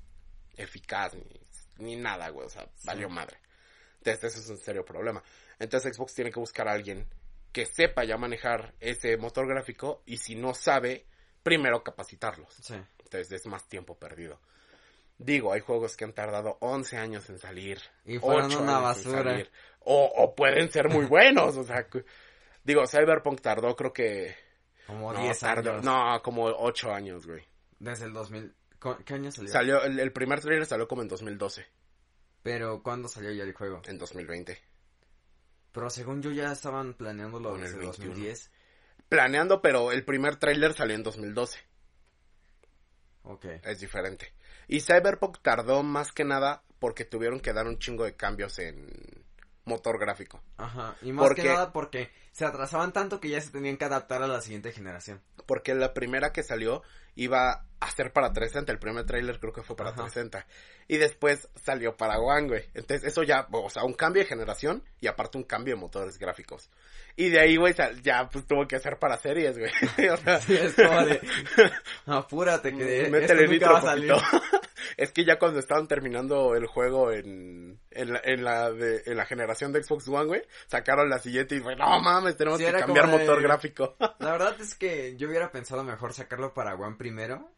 [0.57, 1.25] eficaz ni,
[1.77, 2.45] ni nada, güey.
[2.45, 3.37] O sea, valió madre.
[4.03, 5.23] Entonces, eso es un serio problema.
[5.59, 7.07] Entonces, Xbox tiene que buscar a alguien
[7.55, 11.05] que sepa ya manejar ese motor gráfico y si no sabe,
[11.41, 12.53] primero capacitarlos.
[12.53, 12.73] Sí.
[12.99, 14.41] Entonces, es más tiempo perdido.
[15.17, 17.79] Digo, hay juegos que han tardado 11 años en salir.
[18.03, 19.31] Y fueron 8 una años en basura.
[19.31, 21.55] salir, O, o pueden ser muy buenos.
[21.55, 21.87] o sea,
[22.65, 24.35] digo, Cyberpunk tardó, creo que.
[24.85, 25.85] Como no, 10 tardó- años.
[25.85, 27.41] No, como 8 años, güey.
[27.79, 28.53] Desde el 2000.
[28.81, 29.49] ¿Cu- ¿Qué año salió?
[29.49, 31.65] Salió, el, el primer trailer salió como en 2012,
[32.43, 33.81] Pero ¿cuándo salió ya el juego?
[33.85, 34.61] en 2020.
[35.75, 38.07] Pero según yo ya estaban planeándolo Con el desde 21.
[38.13, 38.51] 2010.
[39.09, 41.59] Planeando, pero el primer trailer salió en 2012.
[43.23, 43.45] Ok.
[43.63, 44.33] Es diferente.
[44.67, 48.87] Y Cyberpunk tardó más que nada porque tuvieron que dar un chingo de cambios en
[49.65, 50.41] motor gráfico.
[50.57, 50.95] Ajá.
[51.01, 54.21] Y más Porque- que nada porque se atrasaban tanto que ya se tenían que adaptar
[54.23, 55.21] a la siguiente generación.
[55.45, 56.83] Porque la primera que salió
[57.15, 58.71] iba a ser para 360.
[58.71, 60.03] El primer tráiler creo que fue para Ajá.
[60.03, 60.47] 360.
[60.87, 62.63] Y después salió para One, güey.
[62.75, 66.19] Entonces eso ya, o sea, un cambio de generación y aparte un cambio de motores
[66.19, 66.69] gráficos.
[67.15, 69.71] Y de ahí, güey, ya pues tuvo que hacer para series, güey.
[70.11, 71.21] O sea, Sí, es como de...
[72.05, 74.13] Apúrate que nunca va a salir.
[74.97, 79.17] es que ya cuando estaban terminando el juego en, en, la, en, la de, en
[79.17, 82.65] la generación de Xbox One, güey, sacaron la siguiente y fue, no mames, tenemos Sí,
[82.65, 83.95] que cambiar de- motor gráfico.
[84.19, 87.49] La verdad es que yo hubiera pensado mejor sacarlo para One primero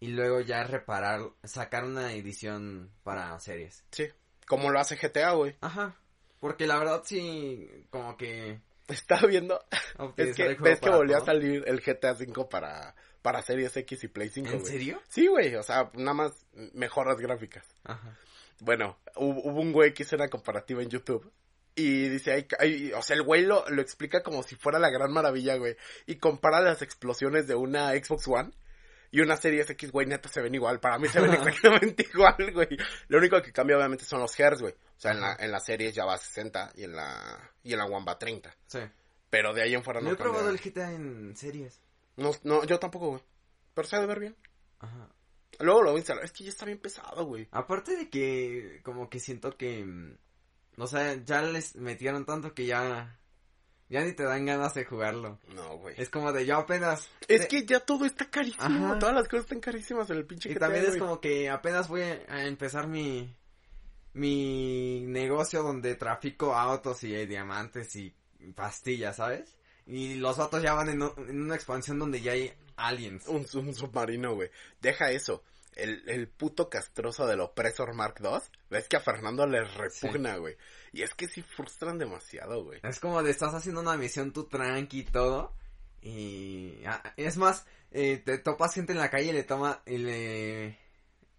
[0.00, 3.84] y luego ya reparar, sacar una edición para series.
[3.90, 4.08] sí,
[4.46, 5.56] como lo hace GTA, güey.
[5.60, 5.96] Ajá.
[6.40, 8.60] Porque la verdad sí, como que...
[8.88, 9.62] Estaba viendo,
[10.16, 14.08] es que ves que volvió a salir el GTA 5 para, para Series X y
[14.08, 14.72] Play 5, ¿En güey.
[14.72, 15.02] serio?
[15.08, 17.66] Sí, güey, o sea, nada más mejoras gráficas.
[17.84, 18.16] Ajá.
[18.60, 21.30] Bueno, hubo, hubo un güey que hizo una comparativa en YouTube
[21.74, 24.90] Y dice, ay, ay, o sea, el güey lo, lo explica como si fuera la
[24.90, 25.76] gran maravilla, güey.
[26.06, 28.50] Y compara las explosiones de una Xbox One
[29.10, 30.80] y una Series X, güey, neta se ven igual.
[30.80, 32.68] Para mí se ven exactamente igual, güey.
[33.08, 34.72] Lo único que cambia obviamente son los hertz, güey.
[34.72, 37.72] O sea, en la, en la Series ya va a 60 y en la, y
[37.72, 38.54] en la One va a 30.
[38.66, 38.80] Sí.
[39.30, 41.80] Pero de ahí en fuera No no he probado el GTA en series.
[42.16, 43.22] No, no, yo tampoco, güey.
[43.74, 44.36] Pero se ha de ver bien.
[44.80, 45.08] Ajá.
[45.60, 46.24] Luego lo voy a instalar.
[46.24, 47.48] Es que ya está bien pesado, güey.
[47.50, 50.16] Aparte de que como que siento que mm,
[50.78, 53.18] o sea, ya les metieron tanto que ya
[53.88, 55.38] ya ni te dan ganas de jugarlo.
[55.54, 55.94] No, güey.
[55.98, 58.64] Es como de yo apenas Es que ya todo está carísimo.
[58.64, 58.98] Ajá.
[58.98, 62.02] Todas las cosas están carísimas en el pinche y también es como que apenas voy
[62.02, 63.34] a empezar mi
[64.14, 68.14] mi negocio donde trafico autos y eh, diamantes y
[68.54, 69.54] pastillas, ¿sabes?
[69.86, 73.26] Y los vatos ya van en, o- en una expansión donde ya hay aliens.
[73.28, 74.50] Un, un submarino, güey.
[74.80, 75.42] Deja eso.
[75.74, 78.30] El, el puto castroso del Opresor Mark II.
[78.70, 80.56] Ves que a Fernando le repugna, güey.
[80.92, 82.80] Y es que sí frustran demasiado, güey.
[82.82, 85.54] Es como de estás haciendo una misión tú tranqui y todo.
[86.02, 89.98] Y ah, es más, eh, te topas gente en la calle y le toma y
[89.98, 90.78] le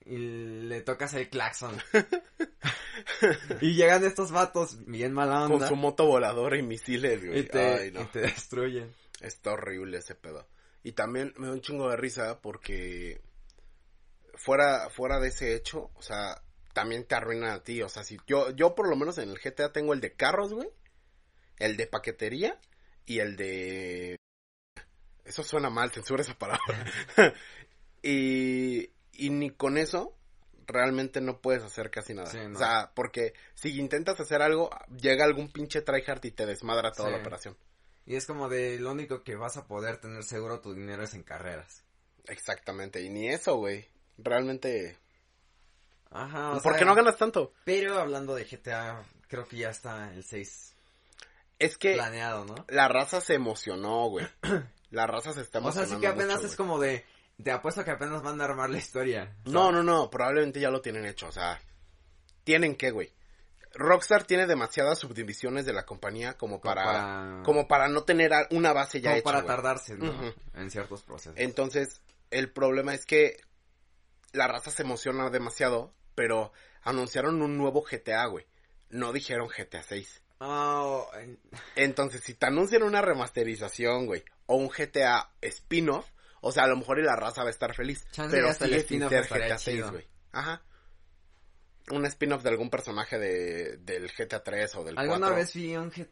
[0.05, 1.77] y le tocas el claxon.
[3.61, 7.39] y llegan estos vatos bien mala Con onda su moto voladora y misiles, güey.
[7.39, 8.01] y, te, Ay, no.
[8.01, 8.93] y te destruyen.
[9.21, 10.47] Está horrible ese pedo.
[10.83, 13.21] Y también me da un chingo de risa porque
[14.35, 16.41] fuera, fuera de ese hecho, o sea,
[16.73, 17.81] también te arruina a ti.
[17.81, 20.53] O sea, si yo, yo por lo menos en el GTA tengo el de carros,
[20.53, 20.69] güey,
[21.57, 22.59] el de paquetería
[23.05, 24.15] y el de...
[25.25, 26.85] Eso suena mal, censura esa palabra.
[28.01, 30.15] y, y ni con eso
[30.65, 32.27] realmente no puedes hacer casi nada.
[32.31, 32.55] Sí, no.
[32.55, 37.09] O sea, porque si intentas hacer algo, llega algún pinche tryhard y te desmadra toda
[37.09, 37.15] Sí.
[37.15, 37.57] la operación.
[38.05, 41.13] Y es como de lo único que vas a poder tener seguro tu dinero es
[41.13, 41.83] en carreras.
[42.27, 43.87] Exactamente, y ni eso, güey.
[44.17, 44.97] Realmente...
[46.11, 47.53] Ajá, o ¿Por qué sea, no ganas tanto?
[47.65, 50.75] Pero hablando de GTA, creo que ya está el 6
[51.59, 52.65] Es que planeado, ¿no?
[52.67, 54.27] la raza se emocionó, güey.
[54.91, 56.67] La raza se está O sea, emocionando sí que apenas mucho, es güey.
[56.67, 57.05] como de
[57.43, 59.25] te apuesto que apenas van a armar la historia.
[59.25, 61.61] Sea, No, no, no, probablemente ya lo tienen hecho, o sea...
[62.43, 63.13] Tienen que, güey.
[63.75, 66.83] Rockstar tiene demasiadas subdivisiones de la compañía como como para...
[66.85, 69.47] para Como para no tener una base ya como hecha, para güey.
[69.55, 70.33] tardarse, ¿no?
[70.55, 71.35] En ciertos procesos.
[71.37, 73.37] Entonces, el problema es que
[74.31, 76.51] la raza se emociona demasiado, pero
[76.81, 78.45] anunciaron un nuevo GTA, güey.
[78.89, 80.21] No dijeron GTA 6.
[80.39, 81.39] Oh, en-
[81.77, 86.09] Entonces, si te anuncian una remasterización, güey, o un GTA spin-off,
[86.41, 88.05] o sea, a lo mejor y la raza va a estar feliz.
[88.11, 89.91] Chance pero sigue sin ser GTA 6, chido.
[89.91, 90.05] güey.
[90.33, 90.61] Ajá.
[91.91, 95.35] Un spin-off de algún personaje de, del GTA 3 o del Alguna 4.
[95.37, 96.09] vez vi un G-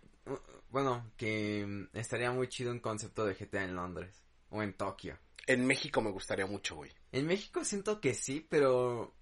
[0.69, 5.19] bueno, que mm, estaría muy chido un concepto de GTA en Londres o en Tokio.
[5.47, 6.91] En México me gustaría mucho, güey.
[7.11, 9.13] En México siento que sí, pero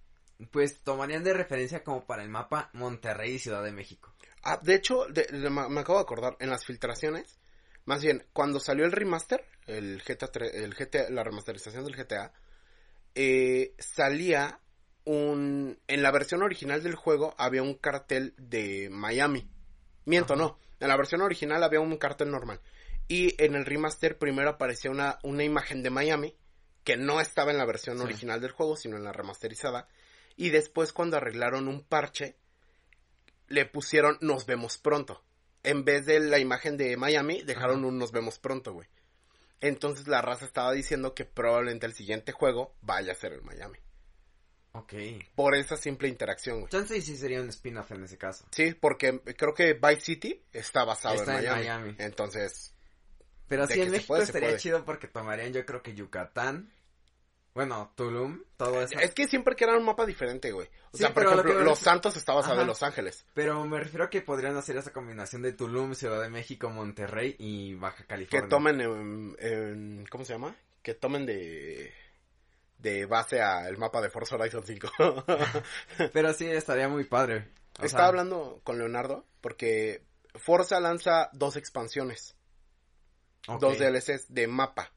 [0.52, 4.14] pues tomarían de referencia como para el mapa Monterrey y Ciudad de México.
[4.44, 7.40] Ah, de hecho, de- de- me acabo de acordar, en las filtraciones,
[7.86, 12.32] más bien, cuando salió el remaster, el GTA, 3 el GTA la remasterización del GTA,
[13.16, 14.60] eh, salía
[15.06, 15.80] un...
[15.88, 19.48] En la versión original del juego había un cartel de Miami.
[20.06, 20.44] Miento, Ajá.
[20.44, 20.60] no.
[20.80, 22.60] En la versión original había un cartel normal.
[23.08, 26.36] Y en el remaster primero aparecía una, una imagen de Miami,
[26.84, 28.04] que no estaba en la versión Sí.
[28.04, 29.88] original del juego, sino en la remasterizada.
[30.36, 32.36] Y después cuando arreglaron un parche,
[33.48, 35.24] le pusieron nos vemos pronto.
[35.64, 37.88] En vez de la imagen de Miami, dejaron Ajá.
[37.88, 38.88] un nos vemos pronto, güey.
[39.62, 43.80] Entonces la raza estaba diciendo que probablemente el siguiente juego vaya a ser el Miami.
[44.74, 44.94] Ok.
[45.36, 46.70] Por esa simple interacción, güey.
[46.70, 48.46] Chance sí sería un spin-off en ese caso.
[48.52, 51.64] Sí, porque creo que Vice City está basado Está en en Miami.
[51.66, 51.96] Miami.
[52.00, 52.74] Entonces,
[53.48, 56.74] Pero sí, en México puede, estaría chido porque tomarían yo creo que Yucatán,
[57.56, 59.00] bueno, Tulum, todo eso.
[59.00, 60.68] es que siempre que era un mapa diferente, güey.
[60.92, 62.62] O Sí, sea, por lo ejemplo, que Los Santos está basado Ajá.
[62.62, 63.26] en Los Ángeles.
[63.34, 67.36] Pero me refiero a que podrían hacer esa combinación de Tulum, Ciudad de México, Monterrey
[67.40, 68.50] y Baja Que California.
[68.50, 70.56] tomen en, en- ¿Cómo se llama?
[70.84, 71.92] Que tomen de...
[72.78, 74.88] De base al mapa de Forza Horizon 5.
[76.14, 77.48] Pero sí, estaría muy padre.
[77.80, 80.04] O Estaba sea, hablando con Leonardo porque
[80.36, 82.36] Forza lanza dos expansiones,
[83.60, 84.92] dos DLCs de mapa.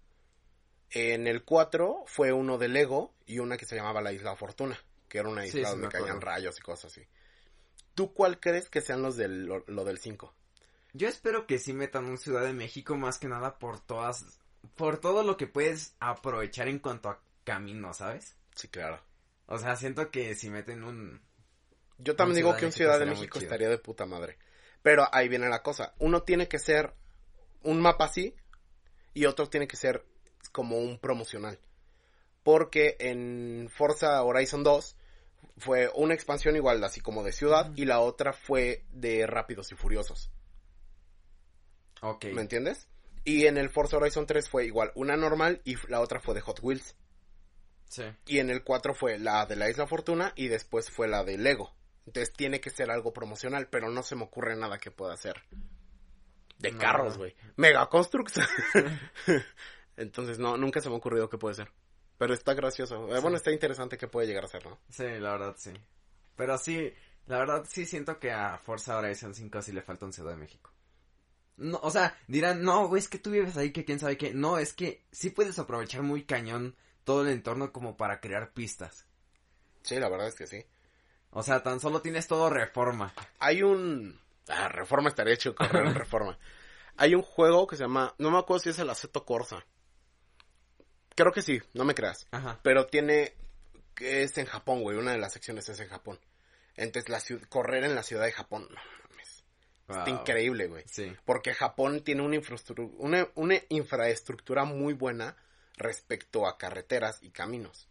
[0.91, 4.79] En el 4 fue uno de Lego y una que se llamaba la Isla Fortuna,
[5.09, 7.07] que era una isla sí, donde caían rayos y cosas así.
[7.95, 10.33] ¿Tú cuál crees que sean los del, lo, lo del 5?
[10.95, 14.25] Yo espero que sí metan un Ciudad de México más que nada por todas,
[14.77, 18.37] por todo lo que puedes aprovechar en cuanto a camino, ¿sabes?
[18.55, 19.03] Sí, claro.
[19.47, 21.21] O sea, siento que si meten un...
[21.99, 24.39] Yo también digo que un Ciudad de México estaría de puta madre.
[24.83, 25.95] Pero ahí viene la cosa.
[25.99, 26.95] Uno tiene que ser
[27.63, 28.35] un mapa así
[29.15, 30.05] y otro tiene que ser
[30.49, 31.59] como un promocional.
[32.43, 34.97] Porque en Forza Horizon 2
[35.59, 39.75] Fue una expansión igual, así como de ciudad, y la otra fue de Rápidos y
[39.75, 40.31] Furiosos.
[42.01, 42.27] Ok.
[42.27, 42.89] ¿Me entiendes?
[43.25, 46.41] Y en el Forza Horizon 3 fue igual, una normal y la otra fue de
[46.43, 46.97] Hot Wheels.
[47.89, 48.05] Sí.
[48.27, 51.39] Y en el 4 fue la de la Isla Fortuna y después fue la de
[51.39, 51.75] Lego.
[52.07, 55.43] Entonces tiene que ser algo promocional, pero no se me ocurre nada que pueda hacer.
[56.59, 56.79] De No.
[56.79, 57.35] carros, güey.
[57.57, 58.41] Mega Constructs.
[59.99, 61.71] Entonces no, nunca se me ha ocurrido que puede ser.
[62.19, 63.09] Pero está gracioso.
[63.09, 63.23] Eh, Sí.
[63.23, 64.79] Bueno, está interesante que puede llegar a ser, ¿no?
[64.89, 65.73] Sí, la verdad sí.
[66.37, 66.93] Pero sí,
[67.27, 70.37] la verdad sí siento que a Forza Horizon 5 sí le falta un Ciudad de
[70.37, 70.73] México.
[71.57, 74.33] No, o sea, dirán, no, güey, es que tú vives ahí, que quién sabe qué.
[74.33, 79.07] No, es que sí puedes aprovechar muy cañón todo el entorno como para crear pistas.
[79.83, 80.65] Sí, la verdad es que sí.
[81.31, 83.13] O sea, tan solo tienes todo reforma.
[83.41, 84.19] Hay un...
[84.49, 86.39] Ah, Reforma estaría hecho correr en Reforma.
[86.97, 88.15] Hay un juego que se llama...
[88.19, 89.65] No me acuerdo si es el Aceto Corsa.
[91.19, 92.27] Creo que sí, no me creas.
[92.31, 92.61] Ajá.
[92.63, 93.35] Pero tiene...
[94.01, 94.97] Es en Japón, güey.
[94.97, 96.21] Una de las secciones es en Japón.
[96.77, 98.69] Entonces, la ciu- correr en la ciudad de Japón.
[98.71, 98.77] No
[99.11, 99.45] mames.
[99.89, 100.85] Está increíble, güey.
[100.87, 101.13] Sí.
[101.25, 105.35] Porque Japón tiene una infraestructura, una, una infraestructura muy buena
[105.77, 107.89] respecto a carreteras y caminos.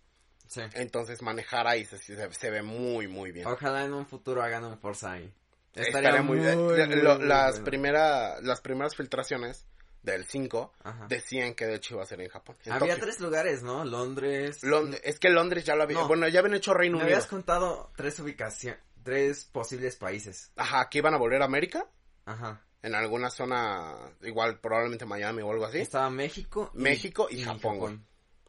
[0.48, 0.62] Sí.
[0.76, 3.46] Entonces, manejar ahí se, se- se ve muy, muy bien.
[3.48, 5.34] Ojalá en un futuro hagan un Forza ahí.
[5.74, 7.28] Estaría muy, bien.
[7.28, 7.66] las, bueno.
[7.66, 9.68] primera, las primeras filtraciones
[10.12, 11.08] del 5 Ajá.
[11.08, 12.58] decían que de hecho iba a ser en Japón.
[12.66, 13.06] en Había Tokio.
[13.06, 13.86] tres lugares, ¿no?
[13.86, 14.64] Londres.
[14.64, 15.98] Lond- es que Londres ya lo había...
[16.00, 16.08] No.
[16.08, 17.16] Bueno, ya habían hecho Reino Me Unido.
[17.18, 20.52] habías contado tres ubicaciones, tres posibles países.
[20.56, 21.86] Ajá, que iban a volver a América.
[22.26, 22.64] Ajá.
[22.84, 25.80] En alguna zona, igual probablemente Miami o algo así.
[25.80, 26.72] Estaba México.
[26.74, 28.00] México y Japón, güey.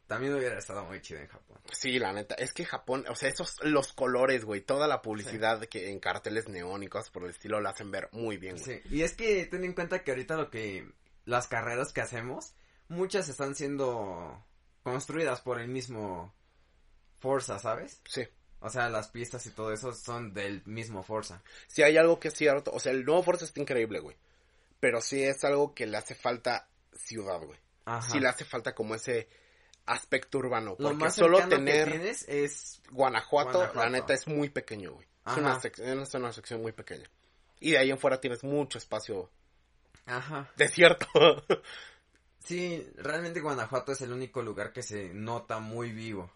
[0.07, 1.59] También hubiera estado muy chido en Japón.
[1.71, 5.61] Sí, la neta, es que Japón, o sea, esos, los colores, güey, toda la publicidad
[5.67, 8.65] que en carteles neónicos por el estilo la hacen ver muy bien, güey.
[8.65, 10.89] Sí, y es que ten en cuenta que ahorita lo que
[11.29, 12.55] las carreras que hacemos,
[12.89, 14.43] muchas están siendo
[14.83, 16.35] construidas por el mismo
[17.19, 18.01] Forza, ¿sabes?
[18.07, 18.27] Sí.
[18.61, 21.43] O sea, las pistas y todo eso son del mismo Forza.
[21.67, 24.17] Si hay algo que es cierto, o sea, el nuevo Forza está increíble, güey.
[24.81, 27.59] Pero sí es algo que le hace falta ciudad, güey.
[27.85, 28.11] Ajá.
[28.11, 29.29] Sí le hace falta como ese
[29.85, 30.77] aspecto urbano.
[30.79, 33.79] lo Porque más solo cercano que tener tienes es Guanajuato, Guanajuato.
[33.79, 35.07] la neta, es muy pequeño, güey.
[35.27, 37.11] Es una, es una sección muy pequeña.
[37.61, 39.31] Y de ahí en fuera tienes mucho espacio
[40.09, 40.51] Ajá.
[40.57, 41.07] desierto.
[42.41, 46.31] Sí, realmente Guanajuato es el único lugar que se nota muy vivo.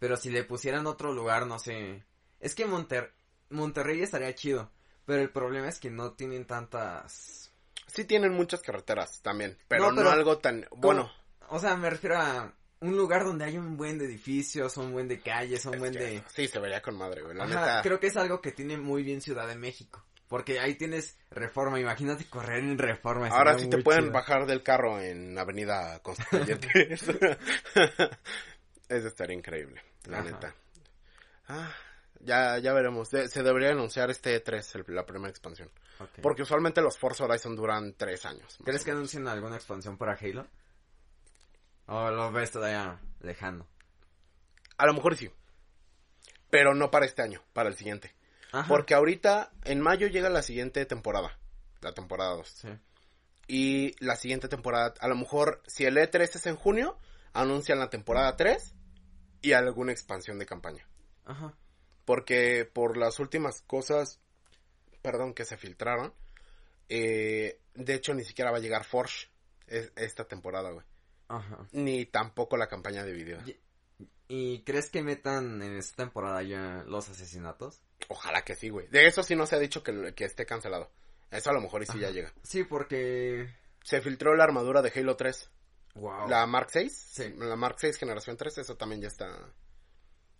[0.00, 2.02] Pero si le pusieran otro lugar, no sé.
[2.40, 3.12] Es que Monter
[3.50, 4.68] Monterrey estaría chido.
[5.04, 7.52] Pero el problema es que no tienen tantas.
[7.86, 10.66] sí tienen muchas carreteras también, pero No, algo tan...
[10.72, 11.08] Bueno,
[11.50, 15.06] O sea, me refiero a un lugar donde hay un buen de edificios, un buen
[15.06, 16.24] de calles, un es buen que de.
[16.34, 17.36] sí, se vería con madre, güey.
[17.36, 17.82] La Ajá, neta...
[17.82, 20.04] creo que es algo que tiene muy bien Ciudad de México.
[20.28, 21.78] Porque ahí tienes reforma.
[21.78, 23.28] Imagínate correr en reforma.
[23.28, 24.12] Ahora sí te pueden chido.
[24.12, 27.04] bajar del carro en Avenida Constituyentes.
[28.88, 30.30] Eso estaría increíble, la Ajá.
[30.30, 30.54] neta.
[31.48, 31.72] Ah,
[32.20, 33.10] ya, ya veremos.
[33.10, 35.70] De- se debería anunciar este E3, el- la primera expansión.
[36.22, 38.58] Porque usualmente los Forza Horizon duran tres años.
[38.64, 40.46] ¿Crees que anuncien alguna expansión para Halo?
[41.86, 43.66] ¿O lo ves todavía lejano?
[44.76, 45.30] A lo mejor sí.
[46.50, 48.14] Pero no para este año, para el siguiente.
[48.56, 48.68] Ajá.
[48.68, 51.38] Porque ahorita, en mayo llega la siguiente temporada.
[51.82, 52.48] La temporada 2.
[52.48, 52.68] Sí.
[53.48, 56.98] Y la siguiente temporada, a lo mejor, si el E3 es en junio,
[57.32, 58.74] anuncian la temporada 3
[59.42, 60.86] y alguna expansión de campaña.
[61.24, 61.54] Ajá.
[62.04, 64.20] Porque por las últimas cosas,
[65.02, 66.14] perdón, que se filtraron,
[66.88, 69.28] eh, de hecho ni siquiera va a llegar Forge
[69.66, 70.86] es- esta temporada, güey.
[71.28, 71.66] Ajá.
[71.72, 73.40] Ni tampoco la campaña de video.
[73.46, 73.58] Y-
[74.28, 77.80] ¿Y crees que metan en esta temporada ya los asesinatos?
[78.08, 78.86] Ojalá que sí, güey.
[78.88, 80.90] De eso sí no se ha dicho que, que esté cancelado.
[81.30, 82.32] Eso a lo mejor y sí ya llega.
[82.42, 83.48] Sí, porque...
[83.82, 85.50] Se filtró la armadura de Halo 3.
[85.94, 86.28] Wow.
[86.28, 86.92] La Mark 6.
[87.12, 87.34] Sí.
[87.38, 89.28] La Mark 6 generación 3, eso también ya está.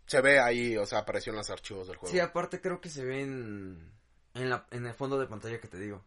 [0.07, 2.13] Se ve ahí, o sea, apareció en los archivos del juego.
[2.13, 3.93] Sí, aparte creo que se ven
[4.35, 6.05] en, la, en el fondo de pantalla que te digo.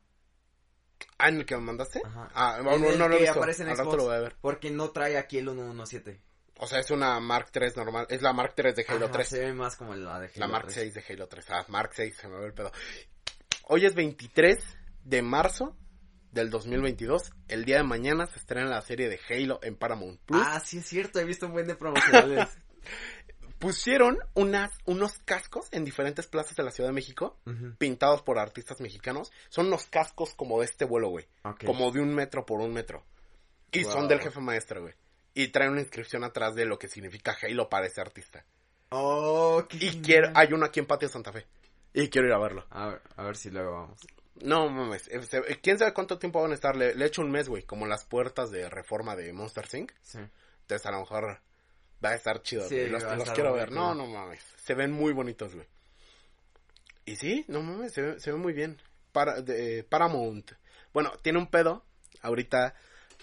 [1.18, 2.02] Ah, ¿en el que me mandaste?
[2.06, 2.30] Ajá.
[2.34, 3.38] Ah, En no, no, lo he visto.
[3.38, 3.98] aparece en Xbox.
[3.98, 4.36] lo voy a ver.
[4.42, 6.22] Porque no trae aquí el 117.
[6.62, 8.06] O sea, es una Mark 3 normal.
[8.10, 9.28] Es la Mark 3 de Halo Ajá, 3.
[9.28, 10.76] Se ve más como la de Halo La Mark 3.
[10.76, 11.46] 6 de Halo 3.
[11.52, 12.72] Ah, Mark 6, se me ve el pedo.
[13.70, 14.58] Hoy es 23
[15.06, 15.76] de marzo
[16.32, 17.32] del 2022.
[17.48, 20.44] El día de mañana se estrena la serie de Halo en Paramount Plus.
[20.46, 22.50] Ah, sí es cierto, he visto un buen de promocionales.
[23.60, 27.38] Pusieron unas, unos cascos en diferentes plazas de la Ciudad de México,
[27.78, 29.32] pintados por artistas mexicanos.
[29.50, 31.28] Son unos cascos como de este vuelo, güey.
[31.66, 33.04] Como de un metro por un metro.
[33.72, 33.92] Y Wow.
[33.92, 34.94] son del jefe maestro, güey.
[35.42, 38.44] Y traen una inscripción atrás de lo que significa Halo para ese artista.
[38.90, 40.02] Oh, qué Y genial.
[40.04, 41.46] quiero, hay uno aquí en Patio Santa Fe.
[41.94, 42.66] Y quiero ir a verlo.
[42.72, 44.00] A ver, a ver si luego vamos.
[44.42, 46.76] No mames, eh, se- quién sabe cuánto tiempo van a estar.
[46.76, 49.92] Le, le echo un mes, güey, como las puertas de reforma de Monster Inc.
[50.02, 50.20] Sí.
[50.62, 51.40] Entonces a lo mejor
[52.04, 52.90] Va a estar chido, Sí, güey.
[52.90, 53.72] Los, va a los estar quiero ver.
[53.72, 54.42] No, no mames.
[54.64, 55.68] Se ven muy bonitos, güey.
[57.06, 58.78] Y sí, no mames, se ve, se ve muy bien.
[59.12, 60.52] Para, de, Paramount.
[60.94, 61.84] Bueno, tiene un pedo
[62.22, 62.74] ahorita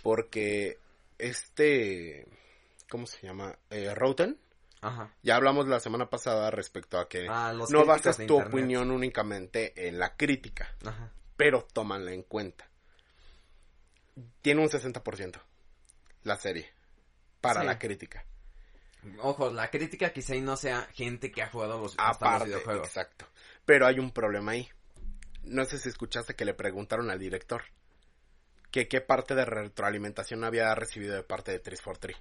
[0.02, 0.78] porque
[1.18, 2.26] este...
[2.88, 3.58] ¿Cómo se llama?
[3.70, 4.38] Eh, Rotten.
[4.80, 5.12] Ajá.
[5.22, 8.48] Ya hablamos la semana pasada respecto a que Ah, los no basas tu internet.
[8.48, 11.10] opinión únicamente en la crítica, Ajá.
[11.36, 12.68] pero tómanla en cuenta.
[14.42, 15.40] Tiene un 60%
[16.22, 16.70] la serie
[17.40, 17.66] para Sí.
[17.66, 18.24] la crítica.
[19.20, 22.44] Ojo, la crítica quizá y no sea gente que ha jugado los, hasta los Aparte,
[22.46, 22.86] videojuegos.
[22.88, 23.26] exacto.
[23.64, 24.68] Pero hay un problema ahí.
[25.42, 27.62] No sé si escuchaste que le preguntaron al director
[28.76, 32.18] que qué parte de retroalimentación había recibido de parte de 343.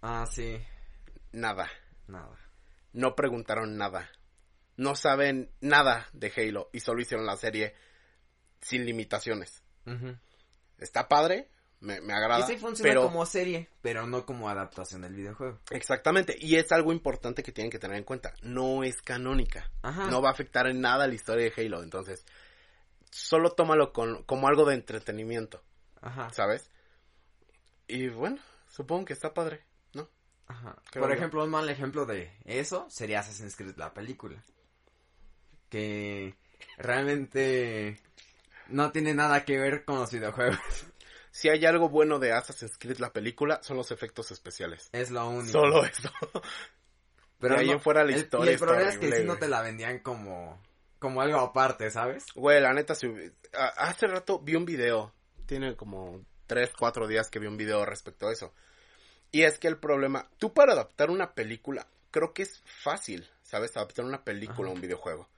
[0.00, 0.58] Ah, sí.
[1.32, 1.68] Nada.
[2.08, 2.38] Nada.
[2.94, 4.10] No preguntaron nada.
[4.78, 7.74] No saben nada de Halo y solo hicieron la serie
[8.62, 9.62] sin limitaciones.
[10.78, 11.50] Está padre,
[11.80, 12.40] me, me agrada.
[12.40, 15.58] Y sí funciona pero como serie, pero no como adaptación del videojuego.
[15.72, 18.32] Exactamente, y es algo importante que tienen que tener en cuenta.
[18.40, 19.70] No es canónica.
[19.82, 20.06] Ajá.
[20.06, 21.82] No va a afectar en nada la historia de Halo.
[21.82, 22.24] Entonces,
[23.10, 25.62] solo tómalo con, como algo de entretenimiento,
[26.00, 26.30] Ajá.
[26.30, 26.70] ¿sabes?
[27.88, 28.38] Y bueno,
[28.68, 30.08] supongo que está padre, ¿no?
[30.46, 30.76] Ajá.
[30.92, 34.42] Por ejemplo, un mal ejemplo de eso sería Assassin's Creed, la película.
[35.68, 36.34] Que
[36.78, 38.00] realmente
[38.68, 40.58] no tiene nada que ver con los videojuegos.
[41.32, 44.88] Si hay algo bueno de Assassin's Creed, la película, son los efectos especiales.
[44.90, 45.52] Es lo único.
[45.60, 46.10] Solo eso.
[47.38, 49.22] Pero de ahí no- en fuera la el- historia Y el problema es que si
[49.24, 50.60] no te la vendían como,
[51.00, 52.26] como algo aparte, ¿sabes?
[52.36, 52.94] Güey, la neta,
[53.54, 55.12] a- hace rato vi un video.
[55.46, 58.54] Tiene como 3, 4 días que vi un video respecto a eso.
[59.32, 63.76] Y es que el problema, tú para adaptar una película, creo que es fácil, ¿sabes?
[63.76, 64.74] Adaptar una película a Ajá.
[64.74, 65.28] un videojuego.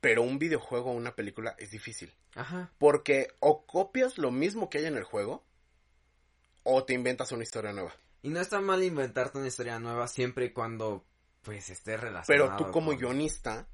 [0.00, 2.14] Pero un videojuego a una película es difícil.
[2.34, 2.70] Ajá.
[2.78, 5.44] Porque o copias lo mismo que hay en el juego,
[6.64, 7.92] o te inventas una historia nueva.
[8.22, 11.04] Y no está mal inventarte una historia nueva siempre y cuando,
[11.42, 12.24] pues, esté relacionada.
[12.26, 13.66] Pero tú como con- guionista,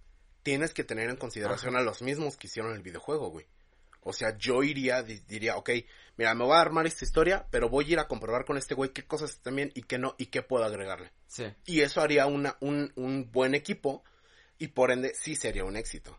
[0.43, 3.47] tienes que tener en consideración a los mismos que hicieron el videojuego, güey.
[4.01, 5.71] O sea, yo iría, di- diría, ok,
[6.17, 8.75] mira, me voy a armar esta historia, pero voy a ir a comprobar con este
[8.75, 11.13] güey qué cosas están bien y qué no, y qué puedo agregarle.
[11.27, 11.45] Sí.
[11.67, 14.03] Y eso haría una, un, un buen equipo,
[14.57, 16.19] y por ende sí sería un éxito,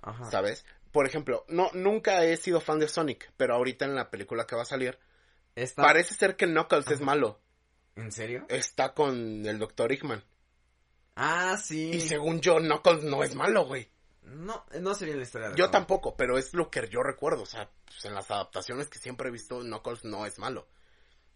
[0.00, 0.30] Ajá.
[0.30, 0.64] ¿sabes?
[0.92, 4.56] Por ejemplo, no, nunca he sido fan de Sonic, pero ahorita en la película que
[4.56, 4.98] va a salir,
[5.74, 7.40] parece ser que Knuckles es malo.
[7.96, 8.46] ¿En serio?
[8.48, 9.92] Está con el Dr.
[9.92, 10.24] Hickman.
[11.16, 11.90] Ah, sí.
[11.94, 13.90] Y según yo, Knuckles no es malo, güey.
[14.22, 15.48] No, no sé bien la historia.
[15.50, 15.72] de Yo cómo.
[15.72, 17.42] tampoco, pero es lo que yo recuerdo.
[17.42, 20.68] O sea, pues, en las adaptaciones que siempre he visto, Knuckles no es malo.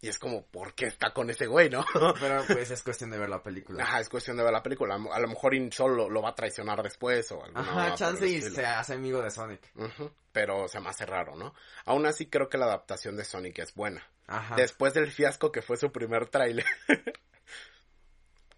[0.03, 1.85] Y es como, ¿por qué está con ese güey, no?
[2.19, 3.83] Pero pues es cuestión de ver la película.
[3.83, 4.95] Ajá, es cuestión de ver la película.
[4.95, 8.27] A lo mejor In solo lo, lo va a traicionar después o alguna Ajá, chance
[8.27, 9.61] y se hace amigo de Sonic.
[9.75, 11.53] Ujú, Pero se me hace raro, ¿no?
[11.85, 14.03] Aún así creo que la adaptación de Sonic es buena.
[14.25, 14.55] Ajá.
[14.55, 16.65] Después del fiasco que fue su primer tráiler.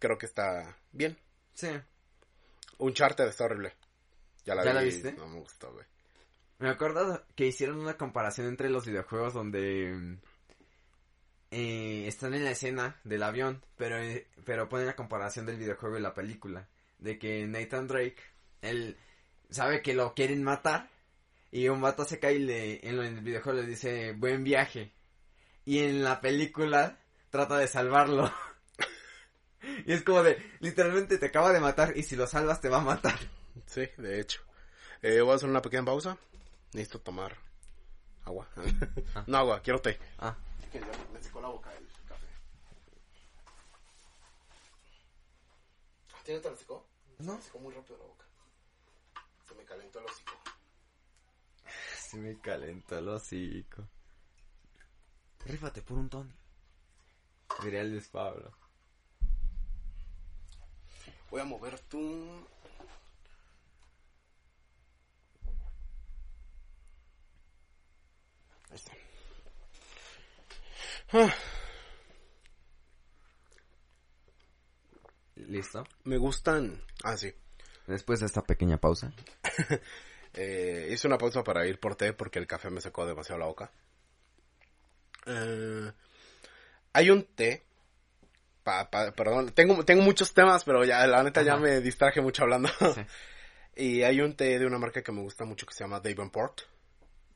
[0.03, 1.17] creo que está bien.
[1.53, 1.69] Sí.
[2.77, 3.73] Uncharted está horrible.
[4.45, 4.75] Ya la ¿Ya vi.
[4.75, 5.13] la viste?
[5.13, 5.85] No me gustó, güey.
[6.59, 10.17] Me acuerdo que hicieron una comparación entre los videojuegos donde mm,
[11.51, 15.97] eh, están en la escena del avión, pero, eh, pero ponen la comparación del videojuego
[15.97, 16.67] y la película.
[16.99, 18.17] De que Nathan Drake,
[18.61, 18.97] él
[19.49, 20.89] sabe que lo quieren matar
[21.51, 24.43] y un vato se cae y le, en, lo- en el videojuego le dice buen
[24.43, 24.91] viaje.
[25.65, 26.99] Y en la película
[27.29, 28.29] trata de salvarlo.
[29.85, 32.77] y es como de, literalmente te acaba de matar y si lo salvas te va
[32.77, 33.17] a matar.
[33.65, 34.41] Sí, de hecho.
[35.01, 36.17] Eh, voy a hacer una pequeña pausa.
[36.73, 37.37] Necesito tomar
[38.25, 38.47] agua.
[39.15, 39.23] Ah.
[39.27, 39.99] No agua, quiero té.
[40.19, 40.35] Ah.
[40.71, 42.25] Que ya me secó la boca el café.
[46.19, 46.87] ¿A ti no te la secó?
[47.19, 47.35] No.
[47.35, 48.25] Me secó muy rápido la boca.
[49.47, 50.33] Se me calentó el hocico.
[51.99, 53.87] Se me calentó el hocico.
[55.45, 56.33] Rífate por un Tony.
[57.61, 58.51] Diría el Luis Pablo.
[61.33, 61.99] Voy a mover tu...
[68.69, 68.91] Ahí está.
[71.11, 71.33] Ah,
[75.37, 75.83] ¿Listo?
[76.03, 76.79] me gustan...
[77.03, 77.33] Ah, sí.
[77.87, 79.11] Después de esta pequeña pausa.
[80.35, 83.45] Eh, hice una pausa para ir por té porque el café me secó demasiado la
[83.45, 83.71] boca.
[85.27, 85.91] Eh,
[86.91, 87.63] hay un té.
[88.63, 92.43] Pa, pa- perdón, tengo, tengo muchos temas, pero ya la neta ya me distraje mucho
[92.43, 92.69] hablando.
[92.95, 93.01] Sí.
[93.75, 96.61] y hay un té de una marca que me gusta mucho que se llama Davenport.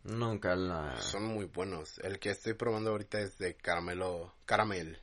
[0.04, 0.96] Nunca la...
[1.02, 2.00] Son muy buenos.
[2.00, 4.34] El que estoy probando ahorita es de caramelo.
[4.46, 4.98] Caramel.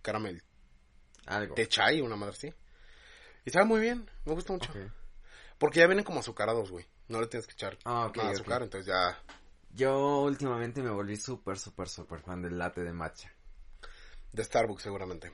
[0.00, 0.42] Caramel.
[1.26, 1.54] Algo.
[1.54, 2.54] De chai, una madre así.
[3.44, 4.10] Y sabe muy bien.
[4.24, 4.72] Me gusta mucho.
[5.58, 6.86] Porque ya vienen como azucarados, güey.
[7.08, 9.18] No le tienes que echar Ah, nada azúcar, entonces ya
[9.70, 13.30] Yo últimamente me volví súper, súper, súper fan del latte de matcha.
[14.34, 15.30] De Starbucks, seguramente.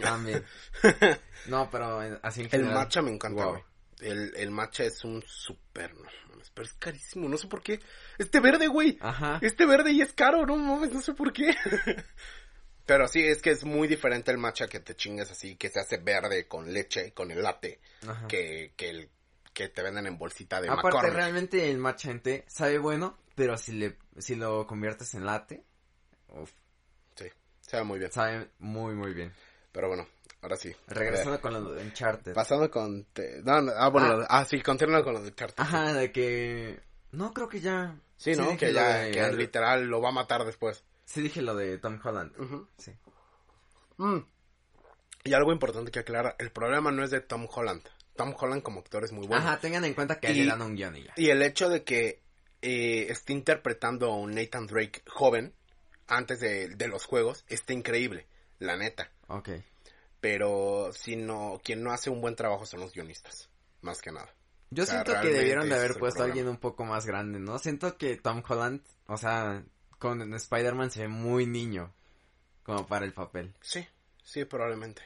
[0.00, 0.44] También.
[1.46, 2.74] No, pero en- así en El general.
[2.74, 3.62] matcha me encanta, Wow.
[4.00, 7.80] El, el matcha es un super, no mames, pero es carísimo, no sé por qué.
[8.18, 8.98] Este verde, güey.
[9.00, 9.38] Ajá.
[9.42, 11.54] Este verde y es caro, no mames, no sé por qué.
[12.86, 15.80] pero sí, es que es muy diferente el matcha que te chingues así, que se
[15.80, 18.26] hace verde con leche, con el latte, Ajá.
[18.28, 19.10] que, que el
[19.52, 21.14] que te venden en bolsita de Aparte, McCormick.
[21.14, 25.64] realmente el matcha en té sabe bueno, pero si le si lo conviertes en latte,
[26.28, 26.52] uf,
[27.68, 28.10] sabe muy bien.
[28.10, 29.32] sabe muy, muy bien.
[29.72, 30.06] Pero bueno,
[30.42, 30.74] ahora sí.
[30.88, 32.34] Regresando con lo de Uncharted.
[32.34, 33.04] Pasando con...
[33.12, 34.16] te- No, no, ah, bueno, Ah.
[34.16, 35.62] lo ah, sí, continúa con los de Uncharted.
[35.62, 36.80] Ajá, de que...
[37.12, 37.94] No, creo que ya...
[38.16, 38.44] Sí, ¿no?
[38.44, 40.82] dije que lo ya, de que literal lo va a matar después.
[41.04, 42.32] Sí dije lo de Tom Holland.
[42.40, 42.66] Ujú.
[42.76, 42.92] Sí.
[43.98, 44.18] Mm.
[45.24, 47.82] Y algo importante que aclarar, el problema no es de Tom Holland.
[48.16, 49.44] Tom Holland como actor es muy bueno.
[49.44, 51.12] Ajá, tengan en cuenta que Y- le dan un guion y ya.
[51.16, 52.20] Y el hecho de que
[52.62, 55.54] eh, esté interpretando a un Nathan Drake joven
[56.08, 58.26] antes de, de los juegos está increíble,
[58.58, 59.10] la neta.
[59.28, 59.50] Ok.
[60.20, 63.48] Pero si no, quien no hace un buen trabajo son los guionistas,
[63.82, 64.34] más que nada.
[64.70, 67.38] Yo O sea, siento que debieron de haber puesto a alguien un poco más grande,
[67.38, 67.58] ¿no?
[67.58, 69.64] Siento que Tom Holland, o sea,
[69.98, 71.94] con Spider-Man se ve muy niño.
[72.64, 73.54] Como para el papel.
[73.62, 73.86] Sí,
[74.22, 75.00] sí, probablemente.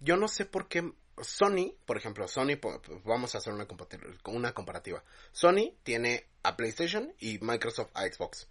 [0.00, 2.58] Yo no sé por qué Sony, por ejemplo, Sony,
[3.04, 5.02] vamos a hacer una, compati- una comparativa.
[5.32, 8.48] Sony tiene a PlayStation y Microsoft a Xbox.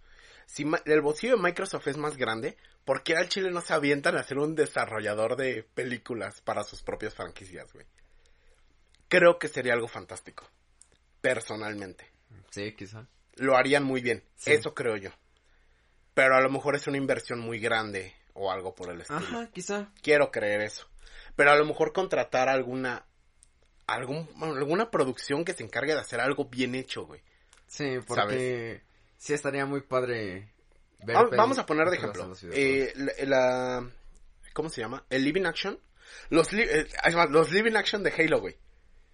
[0.48, 4.16] Si el bolsillo de Microsoft es más grande, ¿por qué al Chile no se avientan
[4.16, 7.84] a ser un desarrollador de películas para sus propias franquicias, güey?
[9.08, 10.48] Creo que sería algo fantástico.
[11.20, 12.10] Personalmente.
[12.48, 13.06] Sí, quizá.
[13.34, 14.24] Lo harían muy bien.
[14.36, 14.52] Sí.
[14.52, 15.10] Eso creo yo.
[16.14, 19.18] Pero a lo mejor es una inversión muy grande o algo por el estilo.
[19.18, 19.92] Ajá, quizá.
[20.00, 20.88] Quiero creer eso.
[21.36, 23.04] Pero a lo mejor contratar alguna
[23.86, 27.20] algún, alguna producción que se encargue de hacer algo bien hecho, güey.
[27.66, 28.80] Sí, porque
[29.18, 30.52] sí estaría muy padre
[31.04, 32.32] ver Vamos a poner de ejemplo.
[32.52, 33.90] eh, la, la-
[34.54, 35.04] ¿Cómo se llama?
[35.10, 35.78] El Living Action.
[36.30, 36.88] Los, li- eh,
[37.30, 38.56] los Living Action de Halo, güey.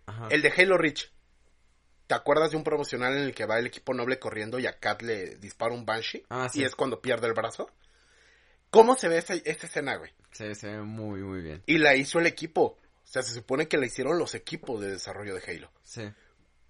[0.06, 0.28] Ajá.
[0.30, 1.10] El de Halo Reach.
[2.06, 4.78] ¿Te acuerdas de un promocional en el que va el equipo noble corriendo y a
[4.78, 6.24] Kat le dispara un Banshee?
[6.28, 6.60] Ah, sí.
[6.60, 7.68] Y es cuando pierde el brazo.
[8.70, 10.12] ¿Cómo se ve esa, esa escena, güey?
[10.32, 11.62] Sí, se ve muy, muy bien.
[11.66, 12.62] Y la hizo el equipo.
[13.02, 15.70] O sea, se supone que la hicieron los equipos de desarrollo de Halo.
[15.84, 16.02] Sí.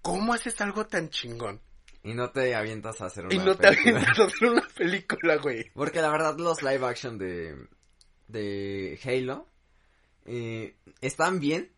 [0.02, 1.60] ¿Cómo haces algo tan chingón?
[2.04, 3.90] Y no te avientas a hacer una y no te película.
[4.00, 5.70] avientas a hacer una película, güey.
[5.72, 7.66] Porque la verdad los live action de,
[8.28, 9.48] de Halo
[10.26, 11.72] eh, están bien,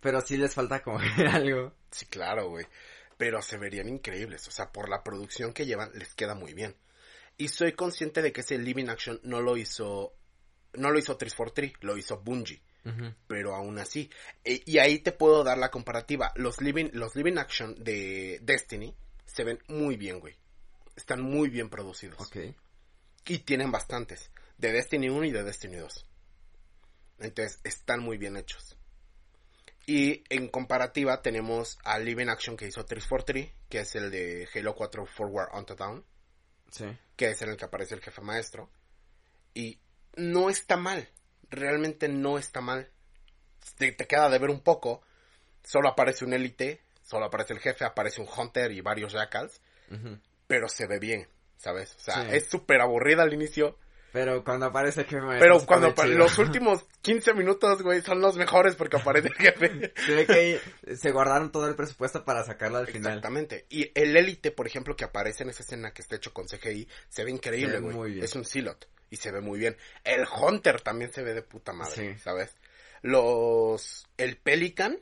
[0.00, 0.98] pero sí les falta como
[1.32, 1.72] algo.
[1.90, 2.66] Sí, claro, güey.
[3.16, 4.46] Pero se verían increíbles.
[4.48, 6.74] O sea, por la producción que llevan, les queda muy bien.
[7.38, 10.14] Y soy consciente de que ese Living Action no lo hizo.
[10.74, 12.62] No lo hizo 343, lo hizo Bungie.
[13.28, 14.10] Pero aún así.
[14.44, 16.32] E- y ahí te puedo dar la comparativa.
[16.34, 18.92] Los Living, los living Action de Destiny
[19.26, 20.36] se ven muy bien, güey.
[20.96, 22.20] Están muy bien producidos.
[22.20, 22.36] Ok.
[23.26, 24.30] Y tienen bastantes.
[24.58, 26.06] De Destiny 1 y de Destiny 2.
[27.20, 28.76] Entonces, están muy bien hechos.
[29.86, 34.74] Y en comparativa tenemos a Living Action que hizo 343, que es el de Halo
[34.74, 36.04] 4 Forward Onto Down,
[36.70, 36.84] Sí.
[37.16, 38.70] que es en el que aparece el jefe maestro.
[39.54, 39.78] Y
[40.16, 41.08] no está mal.
[41.50, 42.90] Realmente no está mal.
[43.76, 45.02] Te, te queda de ver un poco.
[45.64, 49.60] Solo aparece un élite, solo aparece el jefe, aparece un Hunter y varios Jackals.
[50.46, 51.28] Pero se ve bien,
[51.58, 51.94] ¿sabes?
[51.96, 52.36] O sea, Sí.
[52.36, 53.78] es súper aburrida al inicio.
[54.12, 58.74] Pero cuando aparece el jefe Pero cuando los últimos 15 minutos, güey, son los mejores
[58.76, 59.92] porque aparece el jefe.
[60.06, 63.12] Se ve que se guardaron todo el presupuesto para sacarlo al final.
[63.12, 63.64] Exactamente.
[63.70, 66.86] Y el élite, por ejemplo, que aparece en esa escena que está hecho con CGI,
[67.08, 68.20] se ve increíble, güey.
[68.20, 69.78] Es un silot y se ve muy bien.
[70.04, 72.18] El Hunter también se ve de puta madre, Sí.
[72.18, 72.54] ¿sabes?
[73.00, 74.98] Los el Pelican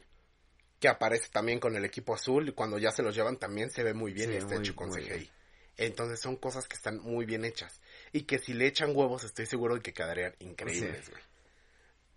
[0.81, 3.83] que aparece también con el equipo azul y cuando ya se los llevan también se
[3.85, 5.09] ve muy bien Sí, y está muy- hecho con CGI.
[5.09, 5.29] bien.
[5.77, 7.81] Entonces son cosas que están muy bien hechas
[8.13, 11.23] y que si le echan huevos estoy seguro de que quedarían increíbles, güey.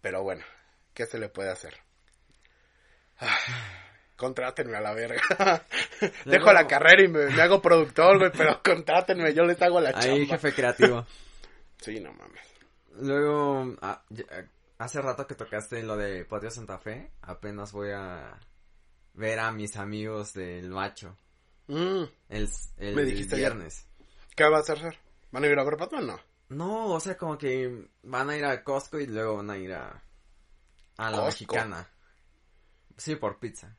[0.01, 0.43] Pero bueno,
[0.93, 1.75] ¿qué se le puede hacer?
[3.19, 3.37] Ah,
[4.17, 5.21] contrátenme a la verga.
[6.25, 9.89] Dejo la carrera y me, me hago productor, güey, pero contrátenme, yo les hago la
[9.89, 10.25] Ahí, chamba.
[10.37, 11.05] jefe creativo.
[11.79, 12.45] Sí, no mames.
[13.01, 14.23] Luego, ah, ya-
[14.77, 18.39] hace rato que tocaste lo de Patio Santa Fe, apenas voy a
[19.13, 21.17] ver a mis amigos del macho
[21.67, 23.53] Mm, el, el Me dijiste ayer.
[23.53, 23.87] viernes.
[24.35, 24.99] ¿Qué vas a hacer?
[25.31, 26.07] ¿Van a ir a ver Batman?
[26.07, 26.19] No.
[26.49, 29.73] No, o sea, como que van a ir a Costco y luego van a ir
[29.73, 30.03] a,
[30.97, 31.25] a la Costco.
[31.25, 31.89] mexicana.
[32.97, 33.75] Sí, por pizza.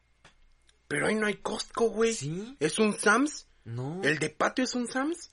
[0.89, 2.15] Pero ahí no hay Costco, güey.
[2.15, 2.57] ¿Sí?
[2.59, 3.47] ¿Es un Sam's?
[3.65, 4.01] No.
[4.03, 5.31] ¿El de patio es un Sam's?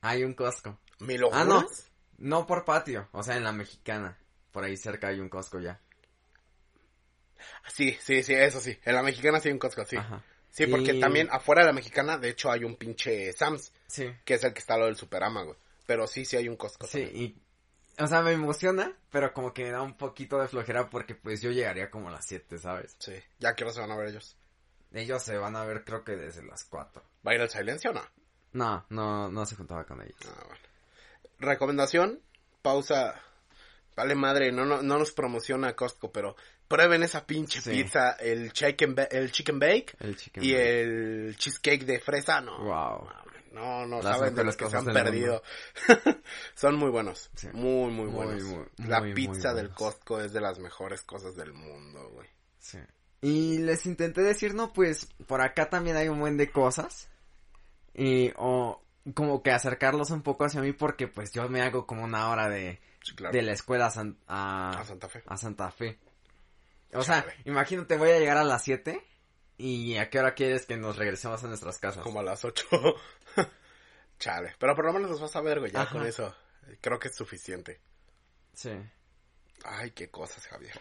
[0.00, 0.78] Hay un Costco.
[0.98, 1.60] ¿Me lo Ah, no.
[1.62, 1.90] juras?
[2.18, 4.18] No por patio, o sea, en la mexicana.
[4.50, 5.80] Por ahí cerca hay un Costco ya.
[7.68, 8.78] Sí, sí, sí, eso sí.
[8.84, 9.96] En la mexicana sí hay un Costco, sí.
[9.96, 10.22] Ajá.
[10.50, 14.10] Sí, porque Y- también afuera de la mexicana, de hecho, hay un pinche Sam's, Sí.
[14.24, 15.56] que es el que está lo del Superama, güey.
[15.86, 16.86] Pero sí, sí hay un Costco.
[16.86, 17.22] Sí, también.
[17.98, 18.02] y...
[18.02, 21.40] o sea, me emociona, pero como que me da un poquito de flojera porque pues
[21.40, 22.94] yo llegaría como a las 7, ¿sabes?
[22.98, 24.36] Sí, ya que se van a ver ellos.
[24.92, 27.02] Ellos se van a ver creo que desde las 4.
[27.26, 28.02] ¿Va a ir al silencio o no?
[28.52, 30.16] No, no, no se juntaba con ellos.
[30.26, 30.62] Ah, bueno.
[31.38, 32.20] Recomendación,
[32.60, 33.20] pausa.
[33.96, 36.36] Vale madre, no, no, no nos promociona Costco, pero
[36.72, 37.70] prueben esa pinche Sí.
[37.70, 40.42] pizza, el chicken, el chicken bake El chicken.
[40.42, 40.80] y bake.
[40.80, 42.58] el cheesecake de fresa, no.
[42.64, 43.08] Wow.
[43.52, 45.42] No, no Las saben de los que se han perdido.
[46.54, 47.30] Son muy buenos.
[47.34, 47.48] Sí.
[47.52, 48.42] Muy, muy Muy, buenos.
[48.44, 49.70] muy, La muy, pizza del.
[49.70, 52.28] Costco es de las mejores cosas del mundo, güey.
[52.58, 52.78] Sí.
[53.20, 57.10] Y les intenté decir, no, pues por acá también hay un buen de cosas.
[57.94, 58.82] Y, o
[59.14, 62.48] como que acercarlos un poco hacia mí porque pues yo me hago como una hora
[62.48, 63.34] de, Sí, claro.
[63.34, 65.22] de la escuela a, San- a, A Santa Fe.
[65.26, 65.98] a Santa Fe.
[66.92, 67.34] O sea, Chale.
[67.44, 69.02] imagínate, voy a llegar a las 7
[69.58, 72.02] y a qué hora quieres que nos regresemos a nuestras casas.
[72.02, 72.66] Como a las 8.
[74.18, 74.54] Chale.
[74.58, 75.72] Pero por lo menos los vas a ver, güey.
[75.72, 75.92] Ya Ajá.
[75.92, 76.34] con eso.
[76.80, 77.80] Creo que es suficiente.
[78.54, 78.70] Sí.
[79.64, 80.72] Ay, qué cosas, Javier.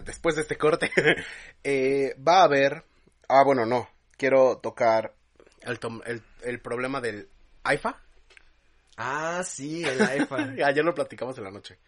[0.00, 0.90] Después de este corte,
[1.64, 2.84] eh, va a haber.
[3.28, 3.88] Ah, bueno, no.
[4.16, 5.14] Quiero tocar
[5.62, 7.28] el, tom- el, el problema del
[7.62, 8.00] AIFA.
[8.96, 10.36] Ah, sí, el IFA.
[10.66, 11.78] Ayer lo platicamos en la noche.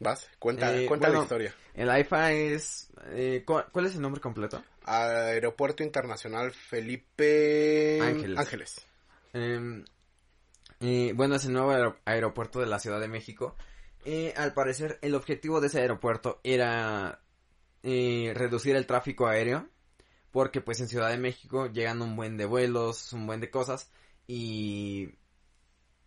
[0.00, 0.28] ¿Vas?
[0.38, 1.54] Cuenta, Eh, cuenta la historia.
[1.74, 2.88] el IFA es...
[3.06, 4.62] eh, ¿cuál, es el nombre completo?
[4.84, 8.38] Aeropuerto Internacional Felipe Ángeles.
[8.38, 8.86] Ángeles.
[9.34, 9.84] Eh,
[10.80, 13.56] eh, bueno, es el nuevo aer- aeropuerto de la Ciudad de México.
[14.04, 17.20] Eh, al parecer, el objetivo de ese aeropuerto era
[17.82, 19.68] reducir el tráfico aéreo.
[20.30, 23.90] Porque pues en Ciudad de México llegan un buen de vuelos, un buen de cosas.
[24.26, 25.14] Y...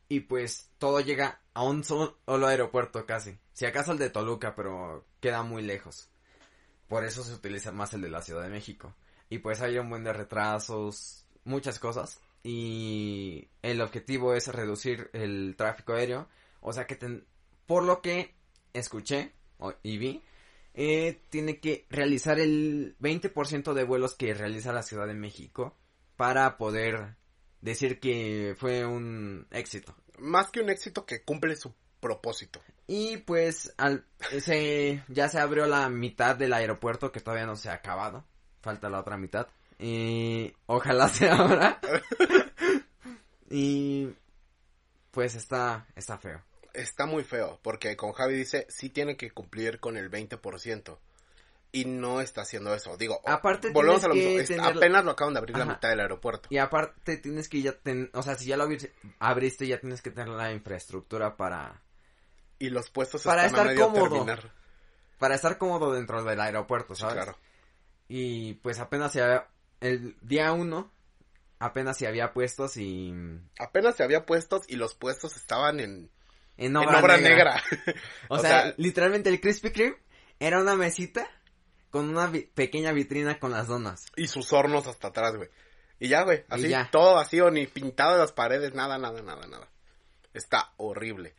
[0.07, 3.37] Y pues todo llega a un solo aeropuerto casi.
[3.53, 6.09] Si acaso el de Toluca, pero queda muy lejos.
[6.87, 8.95] Por eso se utiliza más el de la Ciudad de México.
[9.29, 12.19] Y pues hay un buen de retrasos, muchas cosas.
[12.43, 16.27] Y el objetivo es reducir el tráfico aéreo.
[16.59, 16.97] O sea que,
[17.65, 18.35] por lo que
[18.73, 19.33] escuché
[19.83, 20.23] y vi,
[20.73, 25.77] eh, tiene que realizar el 20% de vuelos que realiza la Ciudad de México
[26.15, 27.15] para poder
[27.61, 29.95] decir que fue un éxito.
[30.22, 32.61] Más que un éxito que cumple su propósito.
[32.88, 34.05] Y pues al,
[34.39, 38.26] se, ya se abrió la mitad del aeropuerto que todavía no se ha acabado.
[38.61, 39.47] Falta la otra mitad.
[39.80, 41.80] Y ojalá se abra.
[43.49, 44.09] y
[45.11, 46.41] pues está, está feo.
[46.74, 50.97] Está muy feo, porque con Javi dice, sí tiene que cumplir con el 20%.
[51.74, 52.97] Y no está haciendo eso.
[52.97, 54.43] Digo, Aparte volvemos a lo mismo.
[54.45, 56.49] tener- Apenas lo acaban de abrir la mitad del aeropuerto.
[56.51, 60.01] Y aparte tienes que ya ten, o sea, si ya lo abri- abriste ya tienes
[60.01, 61.82] que tener la infraestructura para
[62.59, 64.26] Y los puestos Para están a estar medio cómodo.
[64.26, 64.51] terminar.
[65.17, 67.15] para estar cómodo dentro del aeropuerto, Sí, ¿sabes?
[67.15, 67.38] claro.
[68.09, 69.47] Y pues apenas se había,
[69.80, 70.91] el día uno
[71.59, 73.13] apenas se había puestos y
[73.59, 76.09] Apenas se había puestos y los puestos estaban en,
[76.57, 77.17] en en obra, negra.
[77.17, 77.63] negra.
[78.30, 79.95] O, O sea, sea- literalmente el Krispy Kreme
[80.39, 81.30] era una mesita
[81.91, 84.05] con una vi- pequeña vitrina con las donas.
[84.15, 85.49] y sus hornos hasta atrás, güey.
[85.99, 86.89] Y ya, güey, así, ya.
[86.91, 89.67] todo vacío, ni pintado las paredes, nada, nada, nada, nada.
[90.33, 91.35] Está horrible.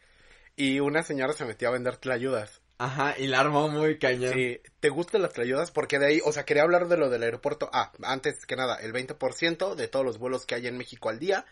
[0.55, 2.61] Y una señora se metió a vender tlayudas.
[2.79, 4.33] Ajá, y la armó muy cañón.
[4.35, 5.71] Sí, ¿te gustan las tlayudas?
[5.71, 7.71] Porque de ahí, o sea, quería hablar de lo del aeropuerto.
[7.73, 11.19] Ah, antes que nada, el 20% de todos los vuelos que hay en México al
[11.19, 11.45] día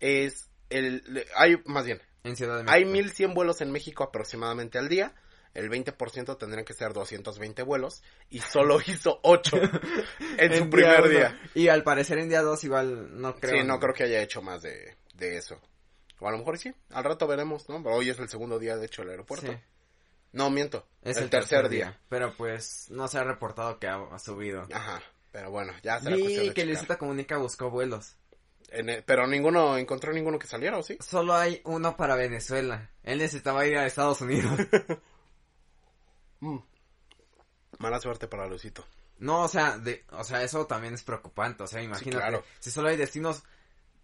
[0.00, 1.26] es el...
[1.36, 2.74] Hay, más bien, En Ciudad de México.
[2.74, 5.14] hay 1100 vuelos en México aproximadamente al día.
[5.54, 8.02] El 20% tendrían que ser 220 vuelos.
[8.30, 9.56] Y solo hizo 8
[10.38, 11.08] en su primer uno.
[11.08, 11.40] día.
[11.54, 13.60] Y al parecer en día 2 igual no creo.
[13.60, 15.60] sí, no creo que haya hecho más de, de eso.
[16.20, 17.82] O a lo mejor sí, al rato veremos, ¿no?
[17.82, 19.50] Pero hoy es el segundo día, de hecho, del aeropuerto.
[19.52, 19.58] Sí,
[20.32, 20.86] No, miento.
[21.02, 21.98] es el, tercer, día.
[22.08, 24.66] Pero pues no se ha reportado que ha, ha subido.
[24.72, 25.02] Ajá.
[25.32, 26.64] Pero bueno, ya será cuestión Vi de que.
[26.64, 28.16] Luisita Comunica buscó vuelos.
[28.68, 30.96] En el- pero ninguno, encontró ninguno que saliera, ¿o sí?
[31.00, 32.90] Solo hay uno para Venezuela.
[33.02, 34.58] Él necesitaba ir a Estados Unidos.
[36.42, 36.58] Mm.
[37.78, 38.84] Mala suerte para Lucito.
[39.18, 41.62] No, o sea, de, o sea, eso también es preocupante.
[41.62, 42.18] O sea, imagínate.
[42.18, 42.44] claro.
[42.58, 43.44] Si solo hay destinos,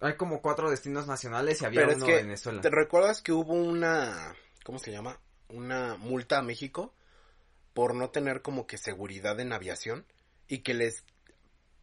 [0.01, 2.61] hay como cuatro destinos nacionales y había Pero es uno que, de Venezuela.
[2.61, 4.35] ¿te recuerdas que hubo una,
[4.65, 5.19] ¿cómo se llama?
[5.49, 6.95] Una multa a México
[7.75, 10.07] por no tener como que seguridad en aviación
[10.47, 11.05] y que les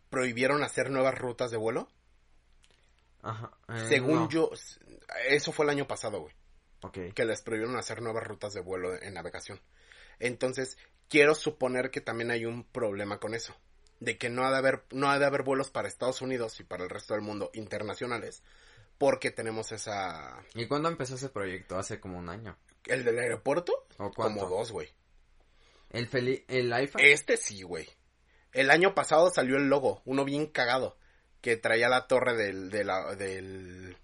[0.10, 1.89] prohibieron hacer nuevas rutas de vuelo?
[3.22, 3.51] Ajá.
[3.68, 4.30] eh, Según no.
[4.30, 4.51] yo,
[5.28, 6.34] eso fue el año pasado, güey.
[6.82, 7.14] Ok.
[7.16, 9.60] que les prohibieron hacer nuevas rutas de vuelo en navegación.
[10.20, 10.78] Entonces,
[11.09, 13.55] quiero suponer que también hay un problema con eso,
[13.99, 16.63] de que no ha de haber no ha de haber vuelos para Estados Unidos y
[16.63, 18.43] para el resto del mundo internacionales,
[18.97, 21.78] porque tenemos esa ¿Y cuándo empezó ese proyecto?
[21.78, 22.57] Hace como un año.
[22.86, 24.41] el del aeropuerto ¿O cuánto?
[24.41, 24.89] como dos, güey.
[25.91, 27.01] El feli el iPhone.
[27.03, 27.88] Este sí, güey.
[28.51, 30.97] El año pasado salió el logo, uno bien cagado,
[31.41, 33.97] que traía la torre del de la del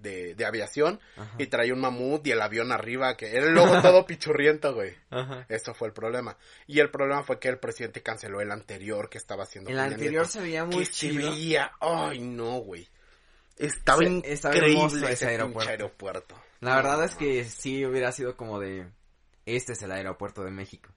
[0.00, 1.34] de, de aviación Ajá.
[1.38, 4.94] y traía un mamut y el avión arriba, que era el logo todo pichurriento, güey.
[5.10, 5.46] Ajá.
[5.48, 6.36] Eso fue el problema.
[6.66, 9.70] Y el problema fue que el presidente canceló el anterior que estaba haciendo.
[9.70, 11.30] El anterior se veía muy que se chido.
[11.30, 12.88] veía, ay no, güey.
[13.56, 15.70] Estaba Se- estaba increíble ese aeropuerto.
[15.70, 16.42] aeropuerto.
[16.60, 18.86] La verdad No, es que sí hubiera sido como de...
[19.46, 20.90] Este es el aeropuerto de México.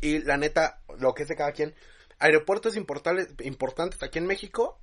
[0.00, 1.74] Y la neta, lo que es de cada quien,
[2.18, 4.79] aeropuertos importantes, importantes aquí en México,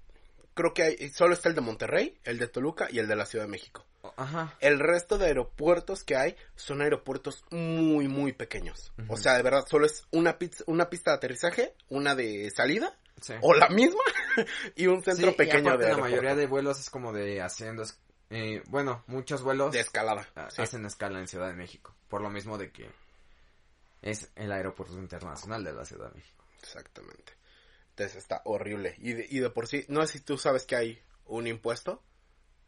[0.58, 3.26] creo que hay, solo está el de Monterrey, el de Toluca y el de la
[3.26, 3.86] Ciudad de México.
[4.18, 4.56] Ajá.
[4.60, 8.92] El resto de aeropuertos que hay son aeropuertos muy, muy pequeños.
[9.08, 12.94] O sea, de verdad, solo es una, pizza- una pista de aterrizaje, una de salida,
[13.22, 13.34] Sí.
[13.42, 14.02] o la misma,
[14.76, 16.02] y un centro Sí, y pequeño aparte de la aeropuerto.
[16.04, 17.84] mayoría de vuelos es como de haciendo...
[18.30, 20.28] eh, bueno, muchos vuelos De escalada.
[20.36, 20.62] ah, sí.
[20.62, 21.96] hacen escala en Ciudad de México.
[22.10, 22.90] Por lo mismo de que
[24.04, 26.44] es el aeropuerto internacional de la Ciudad de México.
[26.62, 27.34] Exactamente.
[27.98, 28.96] Entonces está horrible.
[29.00, 32.04] Y de, y de por sí, no sé si tú sabes que hay un impuesto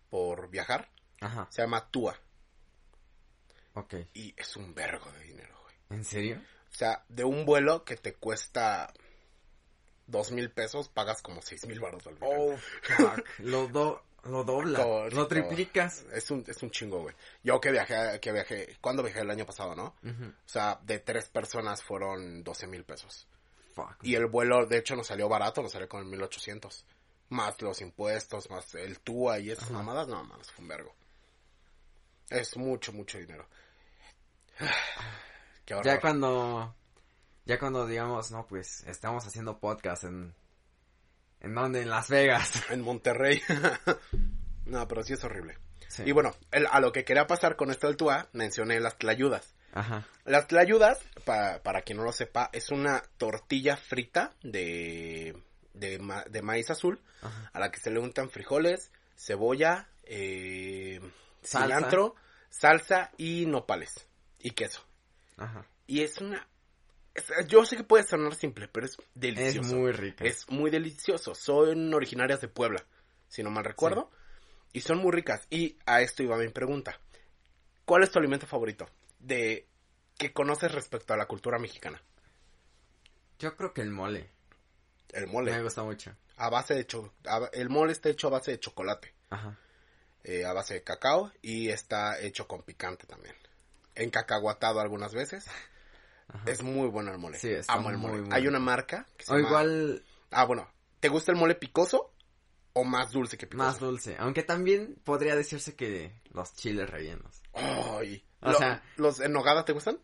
[0.09, 0.89] por viajar.
[1.21, 1.47] Ajá.
[1.51, 2.19] Se llama TUA.
[3.75, 3.93] Ok.
[4.15, 5.75] Y es un vergo de dinero, güey.
[5.91, 6.41] ¿En serio?
[6.71, 8.91] O sea, de un vuelo que te cuesta
[10.07, 12.35] dos mil pesos, pagas como seis mil baros al final.
[12.35, 13.23] Oh, fuck.
[13.37, 15.09] lo, do, lo dobla.
[15.11, 16.05] Lo triplicas.
[16.11, 17.15] Es un, es un chingo, güey.
[17.43, 19.95] Yo que viajé, que viajé, ¿cuándo viajé el año pasado, no?
[20.03, 23.27] O sea, de tres personas fueron doce mil pesos.
[23.87, 24.03] Fuck.
[24.03, 26.85] Y el vuelo, de hecho, nos salió barato, nos salió con el 1800.
[27.29, 30.95] Más los impuestos, más el TUA y esas mamadas, no mames, fue un vergo.
[32.29, 33.47] Es mucho, mucho dinero.
[35.65, 35.79] Qué.
[35.83, 36.75] Ya cuando,
[37.45, 40.33] ya cuando digamos, no, pues estamos haciendo podcast en,
[41.41, 41.81] ¿en dónde?
[41.81, 42.51] En Las Vegas.
[42.71, 43.41] En Monterrey.
[44.65, 45.57] no, pero sí es horrible.
[45.87, 46.03] Sí.
[46.05, 49.53] Y bueno, el- a lo que quería pasar con esto del TUA, mencioné las tlayudas.
[49.73, 50.05] Ajá.
[50.25, 55.35] Las tlayudas, pa- para quien no lo sepa, es una tortilla frita de,
[55.73, 57.49] de, ma- de maíz azul Ajá.
[57.53, 60.99] a la que se le untan frijoles, cebolla, eh,
[61.41, 61.65] Salsa.
[61.67, 62.15] cilantro,
[62.49, 64.07] salsa y nopales
[64.39, 64.83] y queso.
[65.37, 65.65] Ajá.
[65.87, 66.47] Y es una...
[67.13, 69.75] es- yo sé que puede sonar simple, pero es Es delicioso.
[69.75, 70.23] muy rica.
[70.25, 71.35] Es muy delicioso.
[71.35, 72.83] Son originarias de Puebla,
[73.27, 74.09] si no mal recuerdo.
[74.73, 75.47] Y son muy ricas.
[75.49, 76.99] Y a esto iba mi pregunta.
[77.85, 78.87] ¿Cuál es tu alimento favorito?
[79.19, 79.67] De
[80.17, 82.01] que conoces respecto a la cultura mexicana.
[83.39, 84.29] Yo creo que el mole.
[85.09, 85.61] El Me mole.
[85.63, 86.15] gusta mucho.
[86.37, 89.13] A base de cho- a- el mole está hecho a base de chocolate.
[89.29, 89.57] Ajá.
[90.23, 91.31] eh, a base de cacao.
[91.41, 93.35] Y está hecho con picante también.
[93.95, 95.45] Encacahuatado algunas veces.
[96.27, 96.43] Ajá.
[96.45, 97.39] Es muy bueno el mole.
[97.39, 98.35] Sí, está Amo el muy, mole.
[98.35, 100.69] Hay una marca que se O llama- igual Ah, bueno.
[100.99, 102.13] ¿Te gusta el mole picoso
[102.73, 103.65] o más dulce que picoso?
[103.65, 104.15] más dulce.
[104.19, 107.38] Aunque también podría decirse que los chiles rellenos.
[107.53, 108.25] Ay.
[108.41, 109.99] O Lo- sea- ¿Los en nogada te gustan?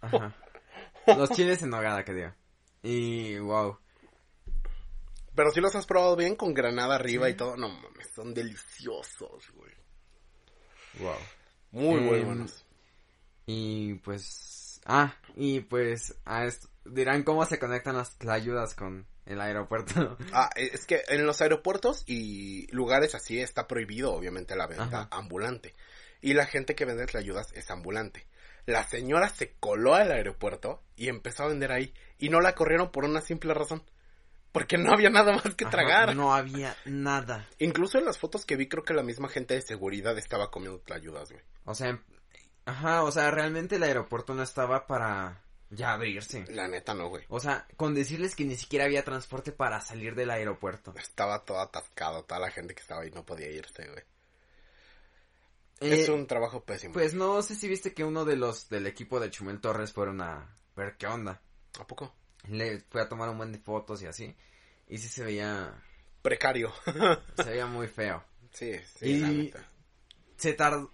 [0.00, 0.34] Ajá.
[1.06, 2.32] Los chiles en nogada, que digo.
[2.82, 3.78] Y wow.
[5.34, 7.32] Pero si los has probado bien con granada arriba Sí.
[7.32, 7.56] y todo.
[7.56, 9.72] No mames, son deliciosos, güey.
[11.00, 11.16] Wow.
[11.72, 12.64] Muy, muy Em, buenos.
[13.46, 14.80] Y pues.
[14.86, 16.14] Ah, y pues.
[16.44, 20.16] Esto, dirán cómo se conectan las ayudas con el aeropuerto.
[20.32, 25.08] Ah, es que en los aeropuertos y lugares así está prohibido, obviamente, la venta Ajá.
[25.10, 25.74] ambulante.
[26.24, 28.26] Y la gente que vende ayudas es ambulante.
[28.64, 31.92] La señora se coló al aeropuerto y empezó a vender ahí.
[32.18, 33.82] Y no la corrieron por una simple razón.
[34.50, 36.16] Porque no había nada más que Ajá, tragar.
[36.16, 37.46] No había nada.
[37.58, 40.80] Incluso en las fotos que vi, creo que la misma gente de seguridad estaba comiendo
[40.80, 41.44] tlayudas, güey.
[41.66, 42.02] O sea,
[42.64, 46.46] ajá, o sea, realmente el aeropuerto no estaba para ya abrirse.
[46.48, 47.24] La neta no, güey.
[47.28, 50.94] O sea, con decirles que ni siquiera había transporte para salir del aeropuerto.
[50.96, 54.04] Estaba todo atascado, toda la gente que estaba ahí no podía irse, güey.
[55.84, 56.92] Eh, es un trabajo pésimo.
[56.94, 60.20] Pues no sé si viste que uno de los del equipo de Chumel Torres fueron
[60.20, 61.40] a ver qué onda.
[61.78, 62.14] ¿A poco?
[62.48, 64.34] Le fue a tomar un buen de fotos y así.
[64.88, 65.82] Y sí se veía,
[66.22, 66.72] Precario.
[67.36, 68.22] se veía muy feo.
[68.52, 69.68] sí, sí, la Y- neta.
[70.36, 70.90] Se tardó,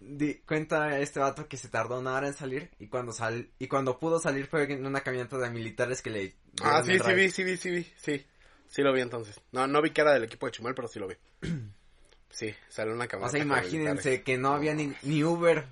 [0.00, 3.66] di- cuenta este vato que se tardó una hora en salir y cuando sal, y
[3.66, 6.34] cuando pudo salir fue en una camioneta de militares que le...
[6.62, 8.24] Ah, sí, sí vi, sí vi, sí vi, sí.
[8.68, 9.40] Sí lo vi entonces.
[9.52, 11.14] No, no vi que era del equipo de Chumel, pero sí lo vi.
[12.34, 13.30] Sí, salió una O camioneta.
[13.30, 15.66] sea, con imagínense que no había ni, ni Uber.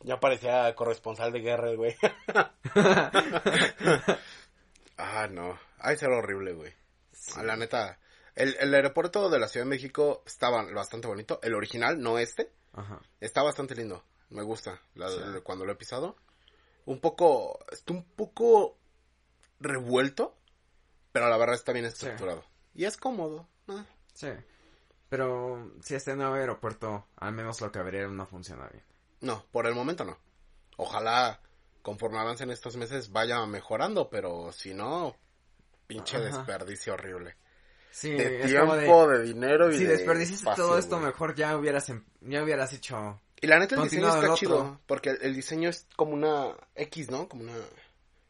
[0.00, 1.96] Ya parecía corresponsal de guerra, el güey.
[4.98, 5.58] ah, no.
[5.78, 6.72] Ay, ser horrible, güey.
[7.12, 7.40] Sí.
[7.42, 7.98] La neta.
[8.34, 11.40] El, el aeropuerto de la Ciudad de México estaba bastante bonito.
[11.42, 12.50] El original, no este.
[12.74, 13.00] Ajá.
[13.20, 14.04] Está bastante lindo.
[14.30, 15.18] Me gusta la- Sí.
[15.24, 16.16] la- cuando lo he pisado.
[16.84, 17.58] Un poco.
[17.72, 18.76] Está un poco
[19.60, 20.34] revuelto.
[21.12, 22.44] Pero la verdad está bien estructurado.
[22.74, 23.48] Y es cómodo.
[23.66, 23.86] ¿no?
[24.12, 24.28] Sí.
[25.08, 28.82] Pero si este nuevo aeropuerto, al menos lo que habría no funciona bien.
[29.20, 30.18] No, por el momento no.
[30.76, 31.40] Ojalá
[31.82, 34.10] conforme avancen estos meses vaya mejorando.
[34.10, 35.14] Pero si no.
[35.86, 36.26] Pinche Ajá.
[36.26, 37.36] desperdicio horrible.
[37.92, 41.06] Sí, de es como tiempo, de, dinero y Si de desperdiciaste espacio, todo esto, güey.
[41.06, 43.20] mejor ya hubieras, em- ya hubieras hecho...
[43.40, 47.10] Y la neta el diseño está chido, porque el, el diseño es como una X,
[47.10, 47.28] ¿no?
[47.28, 47.54] Como una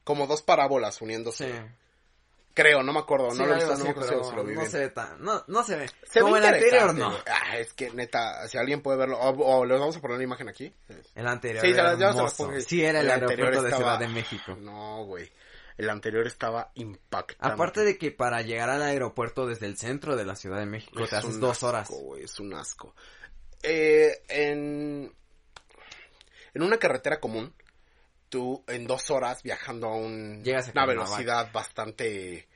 [0.04, 1.50] como dos parábolas uniéndose.
[1.52, 1.58] Sí.
[2.56, 4.42] Creo, no me acuerdo, Sí, no lo he visto, no me así, acuerdo si lo
[4.44, 4.70] vi no bien.
[4.72, 5.22] se ve tan...
[5.22, 5.90] No, no se ve.
[6.10, 7.14] Se como ve el anterior, no.
[7.26, 10.24] Ah, es que neta, si alguien puede verlo, o, o les vamos a poner la
[10.24, 10.74] imagen aquí.
[11.14, 12.36] El anterior Sí, se era ya se hermoso.
[12.44, 12.62] pongo ahí.
[12.62, 14.56] Sí, era el, aeropuerto de estaba- Ciudad de México.
[14.58, 15.30] No, güey.
[15.76, 17.46] El anterior estaba impactante.
[17.54, 21.04] Aparte de que para llegar al aeropuerto desde el centro de la Ciudad de México
[21.04, 21.90] Es te haces dos asco, horas.
[22.24, 22.94] es un asco.
[23.62, 25.14] Eh, en,
[26.54, 27.52] en una carretera común,
[28.28, 32.48] tú en dos horas viajando a un- Llegas a una velocidad bastante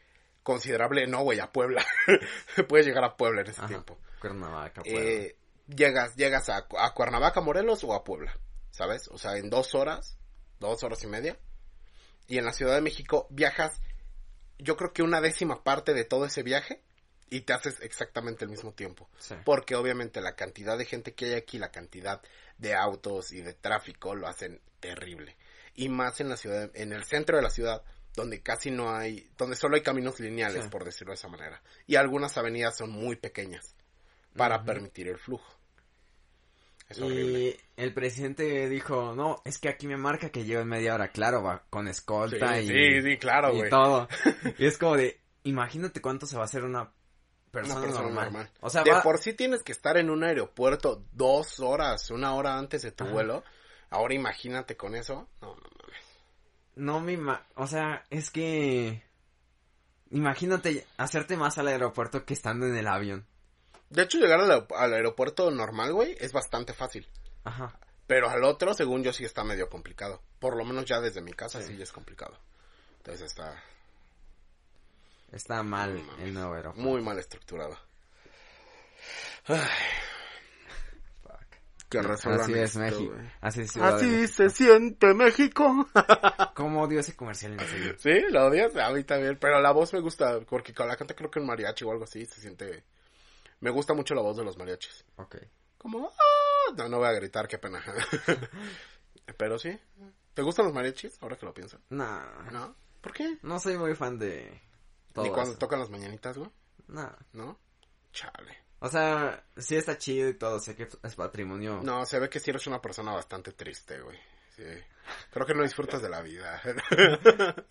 [0.42, 1.84] considerable, no, güey, a Puebla.
[2.68, 3.98] Puedes llegar a Puebla en ese Ajá, tiempo.
[4.20, 5.00] Cuernavaca, Puebla.
[5.00, 5.36] Eh,
[5.68, 8.36] llegas, llegas a, a Cuernavaca, Morelos o a Puebla,
[8.70, 9.08] ¿sabes?
[9.08, 10.16] O sea, en dos horas,
[10.58, 11.38] dos horas y media.
[12.26, 13.80] Y en la Ciudad de México viajas,
[14.58, 16.80] yo creo que una décima parte de todo ese viaje
[17.28, 19.08] y te haces exactamente el mismo tiempo.
[19.18, 19.34] Sí.
[19.44, 22.20] Porque obviamente la cantidad de gente que hay aquí, la cantidad
[22.58, 25.36] de autos y de tráfico lo hacen terrible.
[25.80, 27.82] Y más en la ciudad, en el centro de la ciudad,
[28.14, 30.70] donde casi no hay, donde solo hay caminos lineales, Sí.
[30.70, 31.62] por decirlo de esa manera.
[31.86, 33.74] Y algunas avenidas son muy pequeñas
[34.36, 35.54] para permitir el flujo.
[36.88, 37.38] Es horrible.
[37.48, 41.08] Y el presidente dijo, no, es que aquí me marca que llevo en media hora,
[41.08, 44.08] claro, va con escolta Sí, y, sí, sí, claro, y todo.
[44.58, 46.90] y es como de, imagínate cuánto se va a hacer una
[47.52, 48.24] persona, Una persona normal.
[48.32, 48.50] normal.
[48.60, 52.34] O sea, de va- por sí tienes que estar en un aeropuerto dos horas, una
[52.34, 53.12] hora antes de tu Ajá.
[53.12, 53.44] vuelo.
[53.90, 55.28] Ahora imagínate con eso.
[55.42, 55.70] No, no, no.
[56.76, 59.02] no me ima- o sea, es que
[60.10, 63.26] imagínate hacerte más al aeropuerto que estando en el avión.
[63.90, 67.08] De hecho, llegar al, aer- al aeropuerto normal, güey, es bastante fácil.
[67.44, 67.78] Ajá.
[68.06, 70.22] Pero al otro, según yo, sí está medio complicado.
[70.38, 72.38] Por lo menos ya desde mi casa sí, es complicado.
[72.98, 73.62] Entonces está
[75.32, 76.24] Está mal No mames.
[76.24, 76.88] el nuevo aeropuerto.
[76.90, 77.76] muy mal estructurado.
[79.46, 79.58] Ay.
[81.90, 83.14] Que Así es México.
[83.40, 84.32] Así es Ciudad de Así México.
[84.36, 85.88] se siente México.
[86.54, 87.94] ¿Cómo odio ese comercial en serio?
[87.98, 89.36] sí, lo odias, a mí también.
[89.40, 92.24] Pero la voz me gusta, porque la canta creo que un mariachi o algo así
[92.26, 92.84] se siente...
[93.60, 95.04] Me gusta mucho la voz de los mariachis.
[95.16, 95.36] Ok.
[95.76, 96.08] Como...
[96.08, 96.72] "Ah".
[96.76, 97.82] No, no voy a gritar, qué pena.
[99.36, 99.76] Pero sí.
[100.34, 101.18] ¿Te gustan los mariachis?
[101.20, 101.78] Ahora que lo pienso.
[101.90, 102.76] Nah, ¿No?
[103.00, 103.38] ¿Por qué?
[103.42, 104.60] no soy muy fan de
[105.12, 105.58] todo Ni cuando eso.
[105.58, 106.50] tocan las mañanitas, güey.
[106.88, 107.10] Nah.
[107.32, 107.58] ¿No?
[108.12, 108.56] Chale.
[108.80, 111.80] O sea, sí está chido y todo, sé que es patrimonio.
[111.82, 114.18] No, se ve que sí eres una persona bastante triste, güey.
[114.56, 114.64] Sí.
[115.30, 116.60] Creo que no disfrutas de la vida.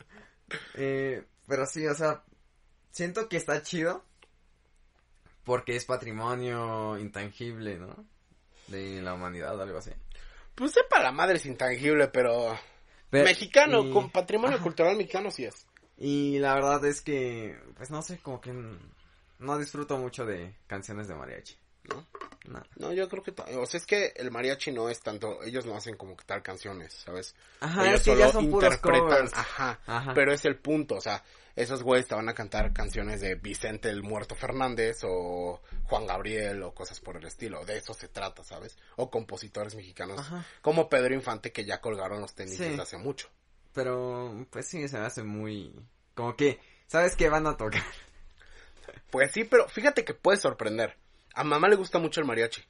[0.74, 2.24] Eh, pero sí, o sea,
[2.90, 4.04] siento que está chido
[5.44, 8.06] porque es patrimonio intangible, ¿no?
[8.68, 9.92] De la humanidad o algo así.
[10.56, 12.58] pues sepa la madre es intangible, pero...
[13.12, 14.64] Pero- mexicano, y- con patrimonio Ajá.
[14.64, 15.68] cultural mexicano sí es.
[15.98, 18.52] Y la verdad es que, pues no sé, como que
[19.40, 21.58] no disfruto mucho de canciones de mariachi.
[21.90, 22.06] ¿No?
[22.46, 22.64] No.
[22.76, 23.34] No, yo creo que...
[23.56, 25.42] O sea, es que el mariachi no es tanto...
[25.44, 27.36] Ellos no hacen como que tal canciones, ¿sabes?
[27.62, 29.30] Ajá, Ellos es que ya solo son interpretan-.
[29.34, 29.80] Ajá.
[29.86, 30.14] Ajá.
[30.14, 31.24] Pero es el punto, o sea,
[31.56, 36.62] esos güeyes te van a cantar canciones de Vicente el Muerto Fernández o Juan Gabriel
[36.64, 37.66] o cosas por el estilo.
[37.66, 38.78] De eso se trata, ¿sabes?
[38.98, 40.46] O compositores mexicanos Ajá.
[40.62, 42.64] como Pedro Infante que ya colgaron los tenis Sí.
[42.66, 43.30] desde hace mucho.
[43.74, 45.74] Pero, pues sí, se me hace muy...
[46.14, 47.84] Como que, ¿sabes qué van a tocar?
[49.10, 50.98] Pues sí, pero fíjate que puede sorprender.
[51.34, 52.64] A mamá le gusta mucho el mariachi.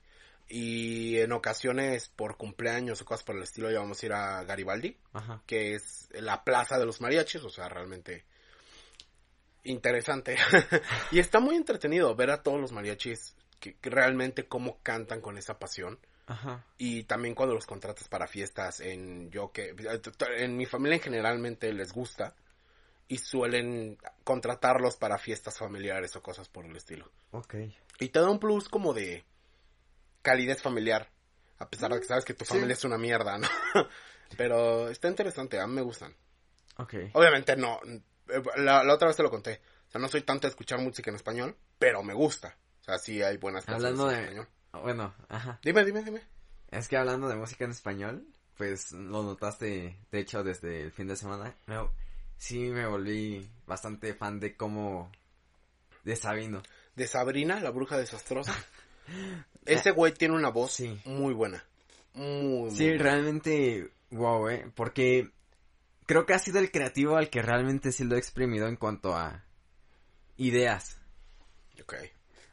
[0.47, 4.43] Y en ocasiones por cumpleaños o cosas por el estilo ya vamos a ir a
[4.43, 4.97] Garibaldi.
[5.13, 5.43] Ajá.
[5.45, 8.25] que es la plaza de los mariachis, o sea, realmente
[9.63, 10.37] interesante.
[11.11, 15.37] y está muy entretenido ver a todos los mariachis que, que realmente cómo cantan con
[15.37, 15.99] esa pasión.
[16.25, 16.63] Ajá.
[16.77, 19.75] Y también cuando los contratas para fiestas, en yo que
[20.37, 22.35] en mi familia en generalmente les gusta
[23.09, 27.11] y suelen contratarlos para fiestas familiares o cosas por el estilo.
[27.31, 27.55] Ok.
[27.99, 29.25] Y te da un plus como de
[30.21, 31.09] calidez familiar,
[31.57, 32.53] a pesar de que sabes que tu Sí.
[32.53, 33.47] familia es una mierda, ¿no?
[34.37, 36.15] Pero está interesante, a mí me gustan.
[36.77, 36.93] Ok.
[37.13, 37.79] Obviamente no,
[38.57, 39.59] la, la otra vez te lo conté.
[39.87, 42.55] O sea, no soy tanto de escuchar música en español, pero me gusta.
[42.81, 44.23] O sea, sí hay buenas canciones Hablando en de...
[44.41, 44.47] español.
[44.83, 45.59] Bueno, ajá.
[45.63, 46.21] Dime, dime, dime.
[46.69, 51.07] Es que hablando de música en español, pues lo notaste, de hecho, desde el fin
[51.07, 51.55] de semana.
[51.65, 51.89] Me-
[52.39, 55.11] sí me volví bastante fan de cómo...
[56.03, 56.63] De Sabino.
[56.95, 58.55] De Sabrina, la bruja desastrosa.
[59.65, 60.99] Ese güey tiene una voz Sí.
[61.05, 61.63] muy buena.
[62.13, 63.03] Muy, muy Sí, buena.
[63.03, 65.29] realmente, wow, eh, porque
[66.07, 69.15] creo que ha sido el creativo al que realmente sí lo he exprimido en cuanto
[69.15, 69.43] a
[70.37, 70.97] ideas.
[71.81, 71.93] Ok.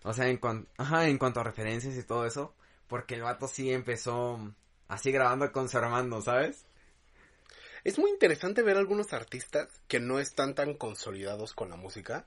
[0.03, 2.55] O sea, en cuanto, ajá, en cuanto a referencias y todo eso,
[2.89, 4.53] porque el vato sí empezó
[4.89, 6.66] así grabando con su hermano, ¿sabes?
[7.87, 12.25] Es muy interesante ver algunos artistas que no están tan consolidados con la música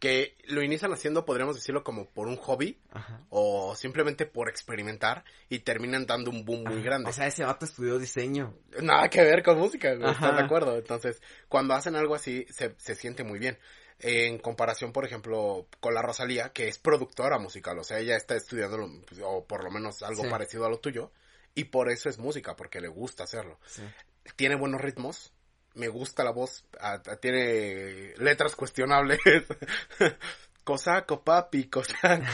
[0.00, 3.20] que lo inician haciendo, podríamos decirlo, como por un hobby Ajá.
[3.30, 7.10] o simplemente por experimentar y terminan dando un boom muy grande.
[7.10, 8.54] O sea, ese vato estudió diseño.
[8.80, 10.76] Nada que ver con música, güey, ¿estás de acuerdo?
[10.78, 13.58] Entonces, cuando hacen algo así, se, se siente muy bien.
[14.00, 18.36] En comparación, por ejemplo, con la Rosalía, que es productora musical, o sea, ella está
[18.36, 20.28] estudiando, lo- o por lo menos algo Sí.
[20.30, 21.10] parecido a lo tuyo,
[21.56, 23.58] y por eso es música, porque le gusta hacerlo.
[23.66, 23.82] Sí.
[24.36, 25.32] Tiene buenos ritmos,
[25.74, 26.64] me gusta la voz,
[27.20, 29.18] tiene letras cuestionables.
[30.64, 32.24] cosaco, papi, cosaco.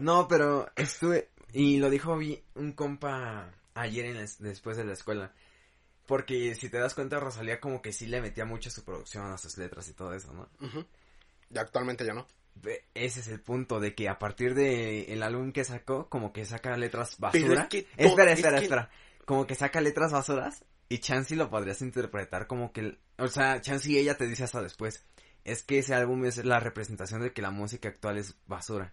[0.00, 2.18] No, pero estuve, y lo dijo
[2.54, 5.32] un compa ayer en la es- después de la escuela.
[6.06, 9.26] Porque si te das cuenta, Rosalía como que sí le metía mucho a su producción,
[9.32, 10.48] a sus letras y todo eso, ¿no?
[11.50, 12.26] Y actualmente ya no.
[12.94, 16.44] Ese es el punto, de que a partir de el álbum que sacó, como que
[16.44, 17.62] saca letras basura.
[17.62, 18.90] es que espera, es espera, que- espera.
[19.24, 22.98] Como que saca letras basuras y Chansey lo podrías interpretar como que...
[23.18, 25.04] O sea, Chansey ella te dice hasta después.
[25.44, 28.92] Es que ese álbum es la representación de que la música actual es basura.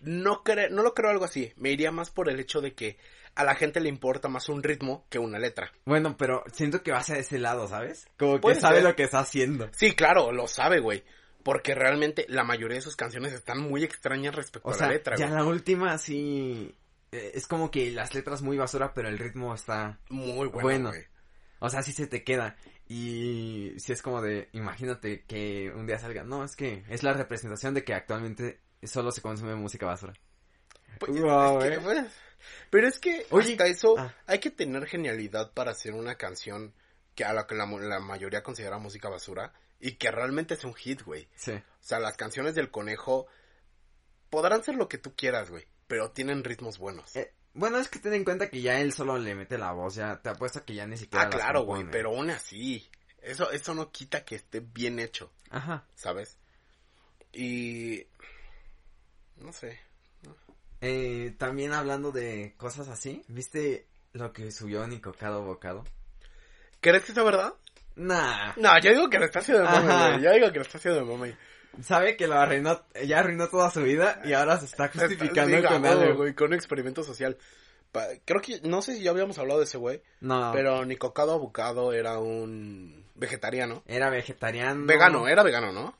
[0.00, 1.52] No, cre- no lo creo algo así.
[1.56, 2.98] Me iría más por el hecho de que
[3.34, 5.72] a la gente le importa más un ritmo que una letra.
[5.84, 8.06] Bueno, pero siento que va hacia ese lado, ¿sabes?
[8.16, 8.84] Como que sabe ser.
[8.84, 9.68] lo que está haciendo.
[9.76, 11.04] Sí, claro, lo sabe, güey.
[11.44, 14.94] Porque realmente la mayoría de sus canciones están muy extrañas respecto O a sea, la
[14.94, 15.38] letra, ya güey.
[15.38, 16.74] la última sí...
[17.12, 19.98] eh, Es como que las letras muy basura, pero el ritmo está...
[20.10, 20.88] Muy bueno, Bueno.
[20.90, 21.04] güey.
[21.60, 22.56] O sea, sí se te queda.
[22.88, 26.24] Y si es como de, imagínate que un día salga.
[26.24, 30.14] No, es que es la representación de que actualmente solo se consume música basura.
[30.98, 31.80] Pues, Wow, es que, eh.
[31.82, 32.06] pues,
[32.70, 34.14] pero es que Oye, hasta eso ah.
[34.26, 36.74] hay que tener genialidad para hacer una canción
[37.14, 40.74] que a la que la, la mayoría considera música basura y que realmente es un
[40.74, 41.28] hit, güey.
[41.34, 41.52] Sí.
[41.52, 43.26] O sea, las canciones del conejo
[44.30, 47.14] podrán ser lo que tú quieras, güey, pero tienen ritmos buenos.
[47.16, 49.96] Eh, bueno, es que ten en cuenta que ya él solo le mete la voz.
[49.96, 51.26] Ya te apuesto que ya ni siquiera.
[51.26, 52.88] ah, claro, güey, pero aún así,
[53.20, 55.84] eso, eso no quita que esté bien hecho, Ajá.
[55.96, 56.38] ¿sabes?
[57.32, 58.06] Y...
[59.38, 59.80] No sé.
[60.80, 65.84] Eh, también hablando de cosas así, ¿viste lo que subió Nicocado Bocado?
[66.80, 67.54] ¿Crees que es verdad?
[67.96, 68.52] Nah.
[68.56, 70.22] No, yo digo que lo está haciendo de güey.
[70.22, 71.36] Yo digo que lo está haciendo de mame.
[71.82, 75.62] Sabe que lo arruinó, ya arruinó toda su vida y ahora se está justificando Sí,
[75.64, 76.16] con algo.
[76.16, 77.36] güey, con un experimento social.
[77.92, 81.32] Pa- creo que, no sé si ya habíamos hablado de ese güey, No, pero Nicocado
[81.32, 83.82] Abucado era un vegetariano.
[83.86, 84.84] era vegetariano.
[84.86, 85.96] Vegano, era vegano, ¿no?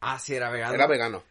[0.00, 0.74] Ah, sí, era vegano.
[0.74, 1.22] Era vegano.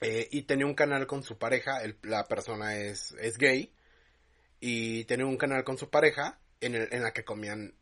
[0.00, 3.72] Eh, y tenía un canal con su pareja, el- la persona es, es gay,
[4.60, 7.74] y tenía un canal con su pareja en, el, en la que comían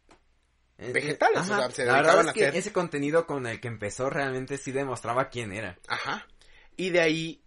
[0.79, 1.55] vegetales, ajá.
[1.55, 3.68] o sea, se La dedicaban verdad es a que hacer- ese contenido con el que
[3.68, 5.76] empezó realmente sí demostraba quién era.
[5.89, 6.26] Ajá.
[6.76, 7.43] Y de ahí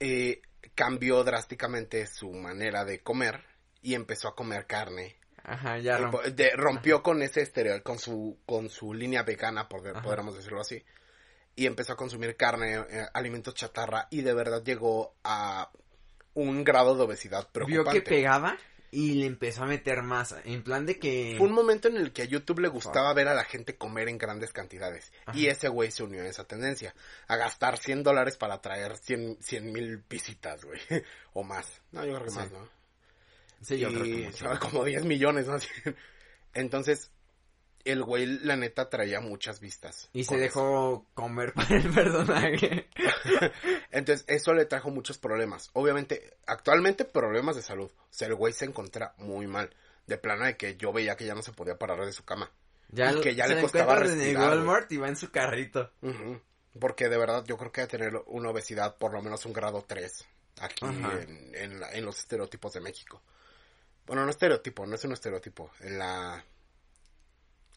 [0.00, 0.42] eh,
[0.74, 3.42] cambió drásticamente su manera de comer
[3.82, 5.16] y empezó a comer carne.
[5.44, 9.22] Ajá, ya Eh, rom- po- de- rompió con ese estereo, con su, con su línea
[9.22, 10.84] vegana, por, podríamos decirlo así.
[11.56, 15.70] Y empezó a consumir carne, eh, alimentos chatarra, y de verdad llegó a
[16.34, 18.02] un grado de obesidad vio preocupante.
[18.02, 18.56] que pegaba
[18.90, 20.34] y le empezó a meter más.
[20.44, 21.34] En plan de que...
[21.38, 24.08] Fue un momento en el que a YouTube le gustaba ver a la gente comer
[24.08, 25.12] en grandes cantidades.
[25.26, 25.38] Ajá.
[25.38, 26.94] Y ese güey se unió a esa tendencia.
[27.26, 29.38] A gastar 100 dólares para traer 100
[29.72, 30.80] mil visitas, güey.
[31.34, 31.80] o más.
[31.92, 32.36] No, yo creo que Sí.
[32.38, 32.68] más, ¿no?
[33.60, 34.60] Sí, yo y creo que mucho.
[34.60, 35.58] como 10 millones, ¿no?
[36.54, 37.10] Entonces,
[37.84, 40.08] el güey, la neta, traía muchas vistas.
[40.12, 42.88] Y se dejó comer para el personaje.
[43.90, 45.70] Entonces, eso le trajo muchos problemas.
[45.72, 47.90] Obviamente, actualmente problemas de salud.
[47.96, 49.74] O sea, el güey se encuentra muy mal.
[50.06, 52.50] De plano de que yo veía que ya no se podía parar de su cama.
[52.90, 54.58] Ya, Y que ya se le costaba en respirar, güey.
[54.58, 55.90] Walmart y va en su carrito.
[56.80, 59.84] Porque de verdad yo creo que debe tener una obesidad por lo menos un grado
[59.86, 60.26] 3
[60.60, 63.22] aquí en, en, la- en los estereotipos de México.
[64.06, 65.70] Bueno, no estereotipo, no es un estereotipo.
[65.80, 66.42] En la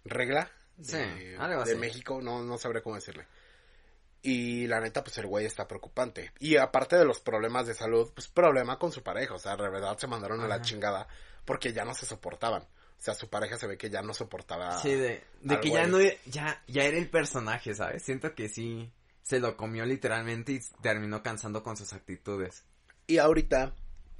[0.04, 1.76] regla de, Sí.
[1.78, 3.28] México, no, no sabré cómo decirle.
[4.24, 6.32] Y la neta, pues el güey está preocupante.
[6.40, 9.34] Y aparte de los problemas de salud, pues problema con su pareja.
[9.34, 11.08] O sea, de verdad se mandaron a la chingada
[11.44, 12.62] porque ya no se soportaban.
[12.64, 14.80] O sea, su pareja se ve que ya no soportaba.
[14.80, 15.98] Sí, de, de que ya no,
[16.28, 18.04] ya, ya era el personaje, ¿sabes?
[18.04, 18.92] Siento que sí,
[19.24, 22.64] se lo comió literalmente y terminó cansando con sus actitudes.
[23.08, 23.74] Y ahorita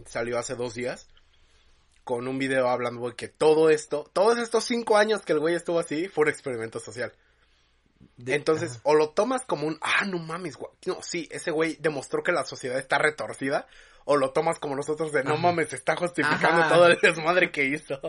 [0.08, 1.11] salió hace dos días
[2.04, 5.56] con un video hablando de que todo esto, todos estos cinco años que el güey
[5.56, 7.14] estuvo así, fue un experimento social.
[8.18, 10.72] De- Entonces, o lo tomas como un, ah, no mames, güey.
[10.86, 13.68] No, sí, ese güey demostró que la sociedad está retorcida.
[14.04, 15.42] O lo tomas como nosotros de, no Ajá.
[15.44, 16.74] mames, está justificando Ajá.
[16.74, 18.00] todo el desmadre que hizo.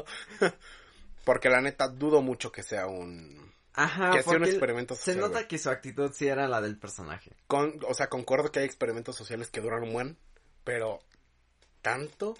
[1.25, 3.53] Porque la neta, dudo mucho que sea un...
[3.75, 5.49] Ajá, que sea un experimento Se social, nota güey.
[5.49, 7.31] que su actitud sí era la del personaje.
[7.47, 10.19] Con, o sea, concuerdo que hay experimentos sociales que duran un buen,
[10.65, 11.01] pero...
[11.83, 12.37] ¿Tanto?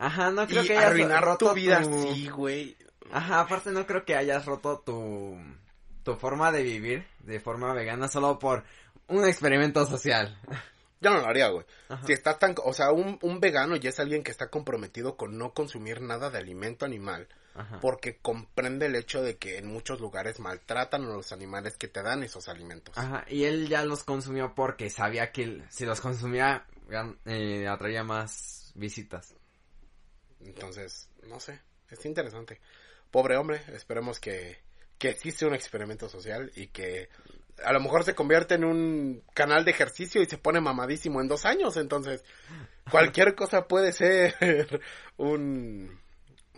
[0.00, 2.76] Ajá, no creo y que hayas arruinar roto tu vida tu- así, güey.
[3.12, 5.36] Ajá, aparte no creo que hayas roto tu,
[6.02, 8.64] tu forma de vivir de forma vegana solo por
[9.08, 10.38] Un experimento social.
[11.02, 11.64] Yo no lo haría, güey.
[11.88, 12.06] Ajá.
[12.06, 15.36] Si está tan, o sea, un, un vegano ya es alguien que está comprometido con
[15.38, 17.78] no consumir nada de alimento animal, Ajá.
[17.80, 22.02] porque comprende el hecho de que en muchos lugares maltratan a los animales que te
[22.02, 22.96] dan esos alimentos.
[22.96, 26.64] Ajá, y él ya los consumió porque sabía que si los consumía
[27.24, 29.34] eh, atraía más visitas.
[30.40, 31.60] Entonces, no sé,
[31.90, 32.60] es interesante.
[33.10, 34.58] Pobre hombre, esperemos que,
[34.98, 37.08] que existe un experimento social y que
[37.64, 41.28] a lo mejor se convierte en un canal de ejercicio y se pone mamadísimo en
[41.28, 41.76] dos años.
[41.76, 42.24] Entonces,
[42.90, 44.80] cualquier cosa puede ser
[45.16, 45.99] un,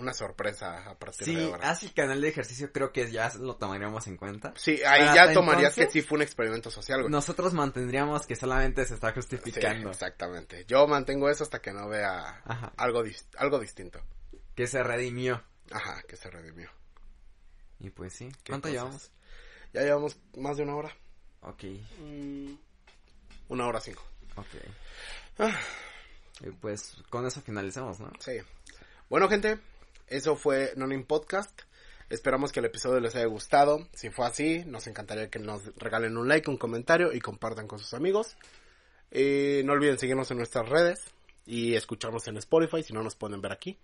[0.03, 1.71] una sorpresa a partir de Sí, ahora.
[1.71, 4.53] hace el canal de ejercicio creo que ya lo tomaríamos en cuenta.
[4.57, 7.11] Sí, ahí ya tomarías entonces- que sí fue un experimento social, güey.
[7.11, 9.91] Nosotros mantendríamos que solamente se está Sí, justificando.
[9.91, 10.65] exactamente.
[10.67, 12.73] Yo mantengo eso hasta que no vea Ajá.
[12.77, 14.01] algo, dis- algo distinto.
[14.55, 15.43] que se redimió.
[15.71, 16.69] Ajá, que se redimió.
[17.81, 18.29] Y pues sí.
[18.45, 18.73] ¿Qué ¿Cuánto cosas?
[18.73, 19.11] llevamos?
[19.73, 20.95] Ya llevamos más de una hora.
[21.41, 21.65] Ok,
[23.49, 24.03] Una hora cinco.
[24.37, 24.47] ok.
[25.39, 25.59] Ah.
[26.41, 28.11] Y pues con eso finalizamos, ¿no?
[28.21, 28.33] Sí.
[29.09, 29.59] Bueno, gente,
[30.13, 31.63] eso fue Nonin Podcast.
[32.11, 33.89] Esperamos que el episodio les haya gustado.
[33.95, 37.79] Si fue así, nos encantaría que nos regalen un like, un comentario y compartan con
[37.79, 38.37] sus amigos.
[39.11, 41.01] Eh, no olviden seguirnos en nuestras redes
[41.47, 43.79] y escucharnos en Spotify si no nos pueden ver aquí.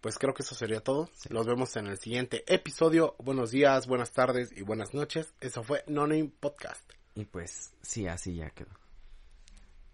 [0.00, 1.10] Pues creo que eso sería todo.
[1.12, 1.28] Sí.
[1.30, 3.16] Nos vemos en el siguiente episodio.
[3.18, 5.34] Buenos días, buenas tardes y buenas noches.
[5.40, 6.90] Eso fue Nonin Podcast.
[7.14, 8.70] Y pues sí, así ya quedó.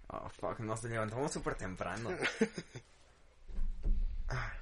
[0.06, 2.10] Oh, fuck, nos levantamos súper temprano.
[4.34, 4.61] Ah.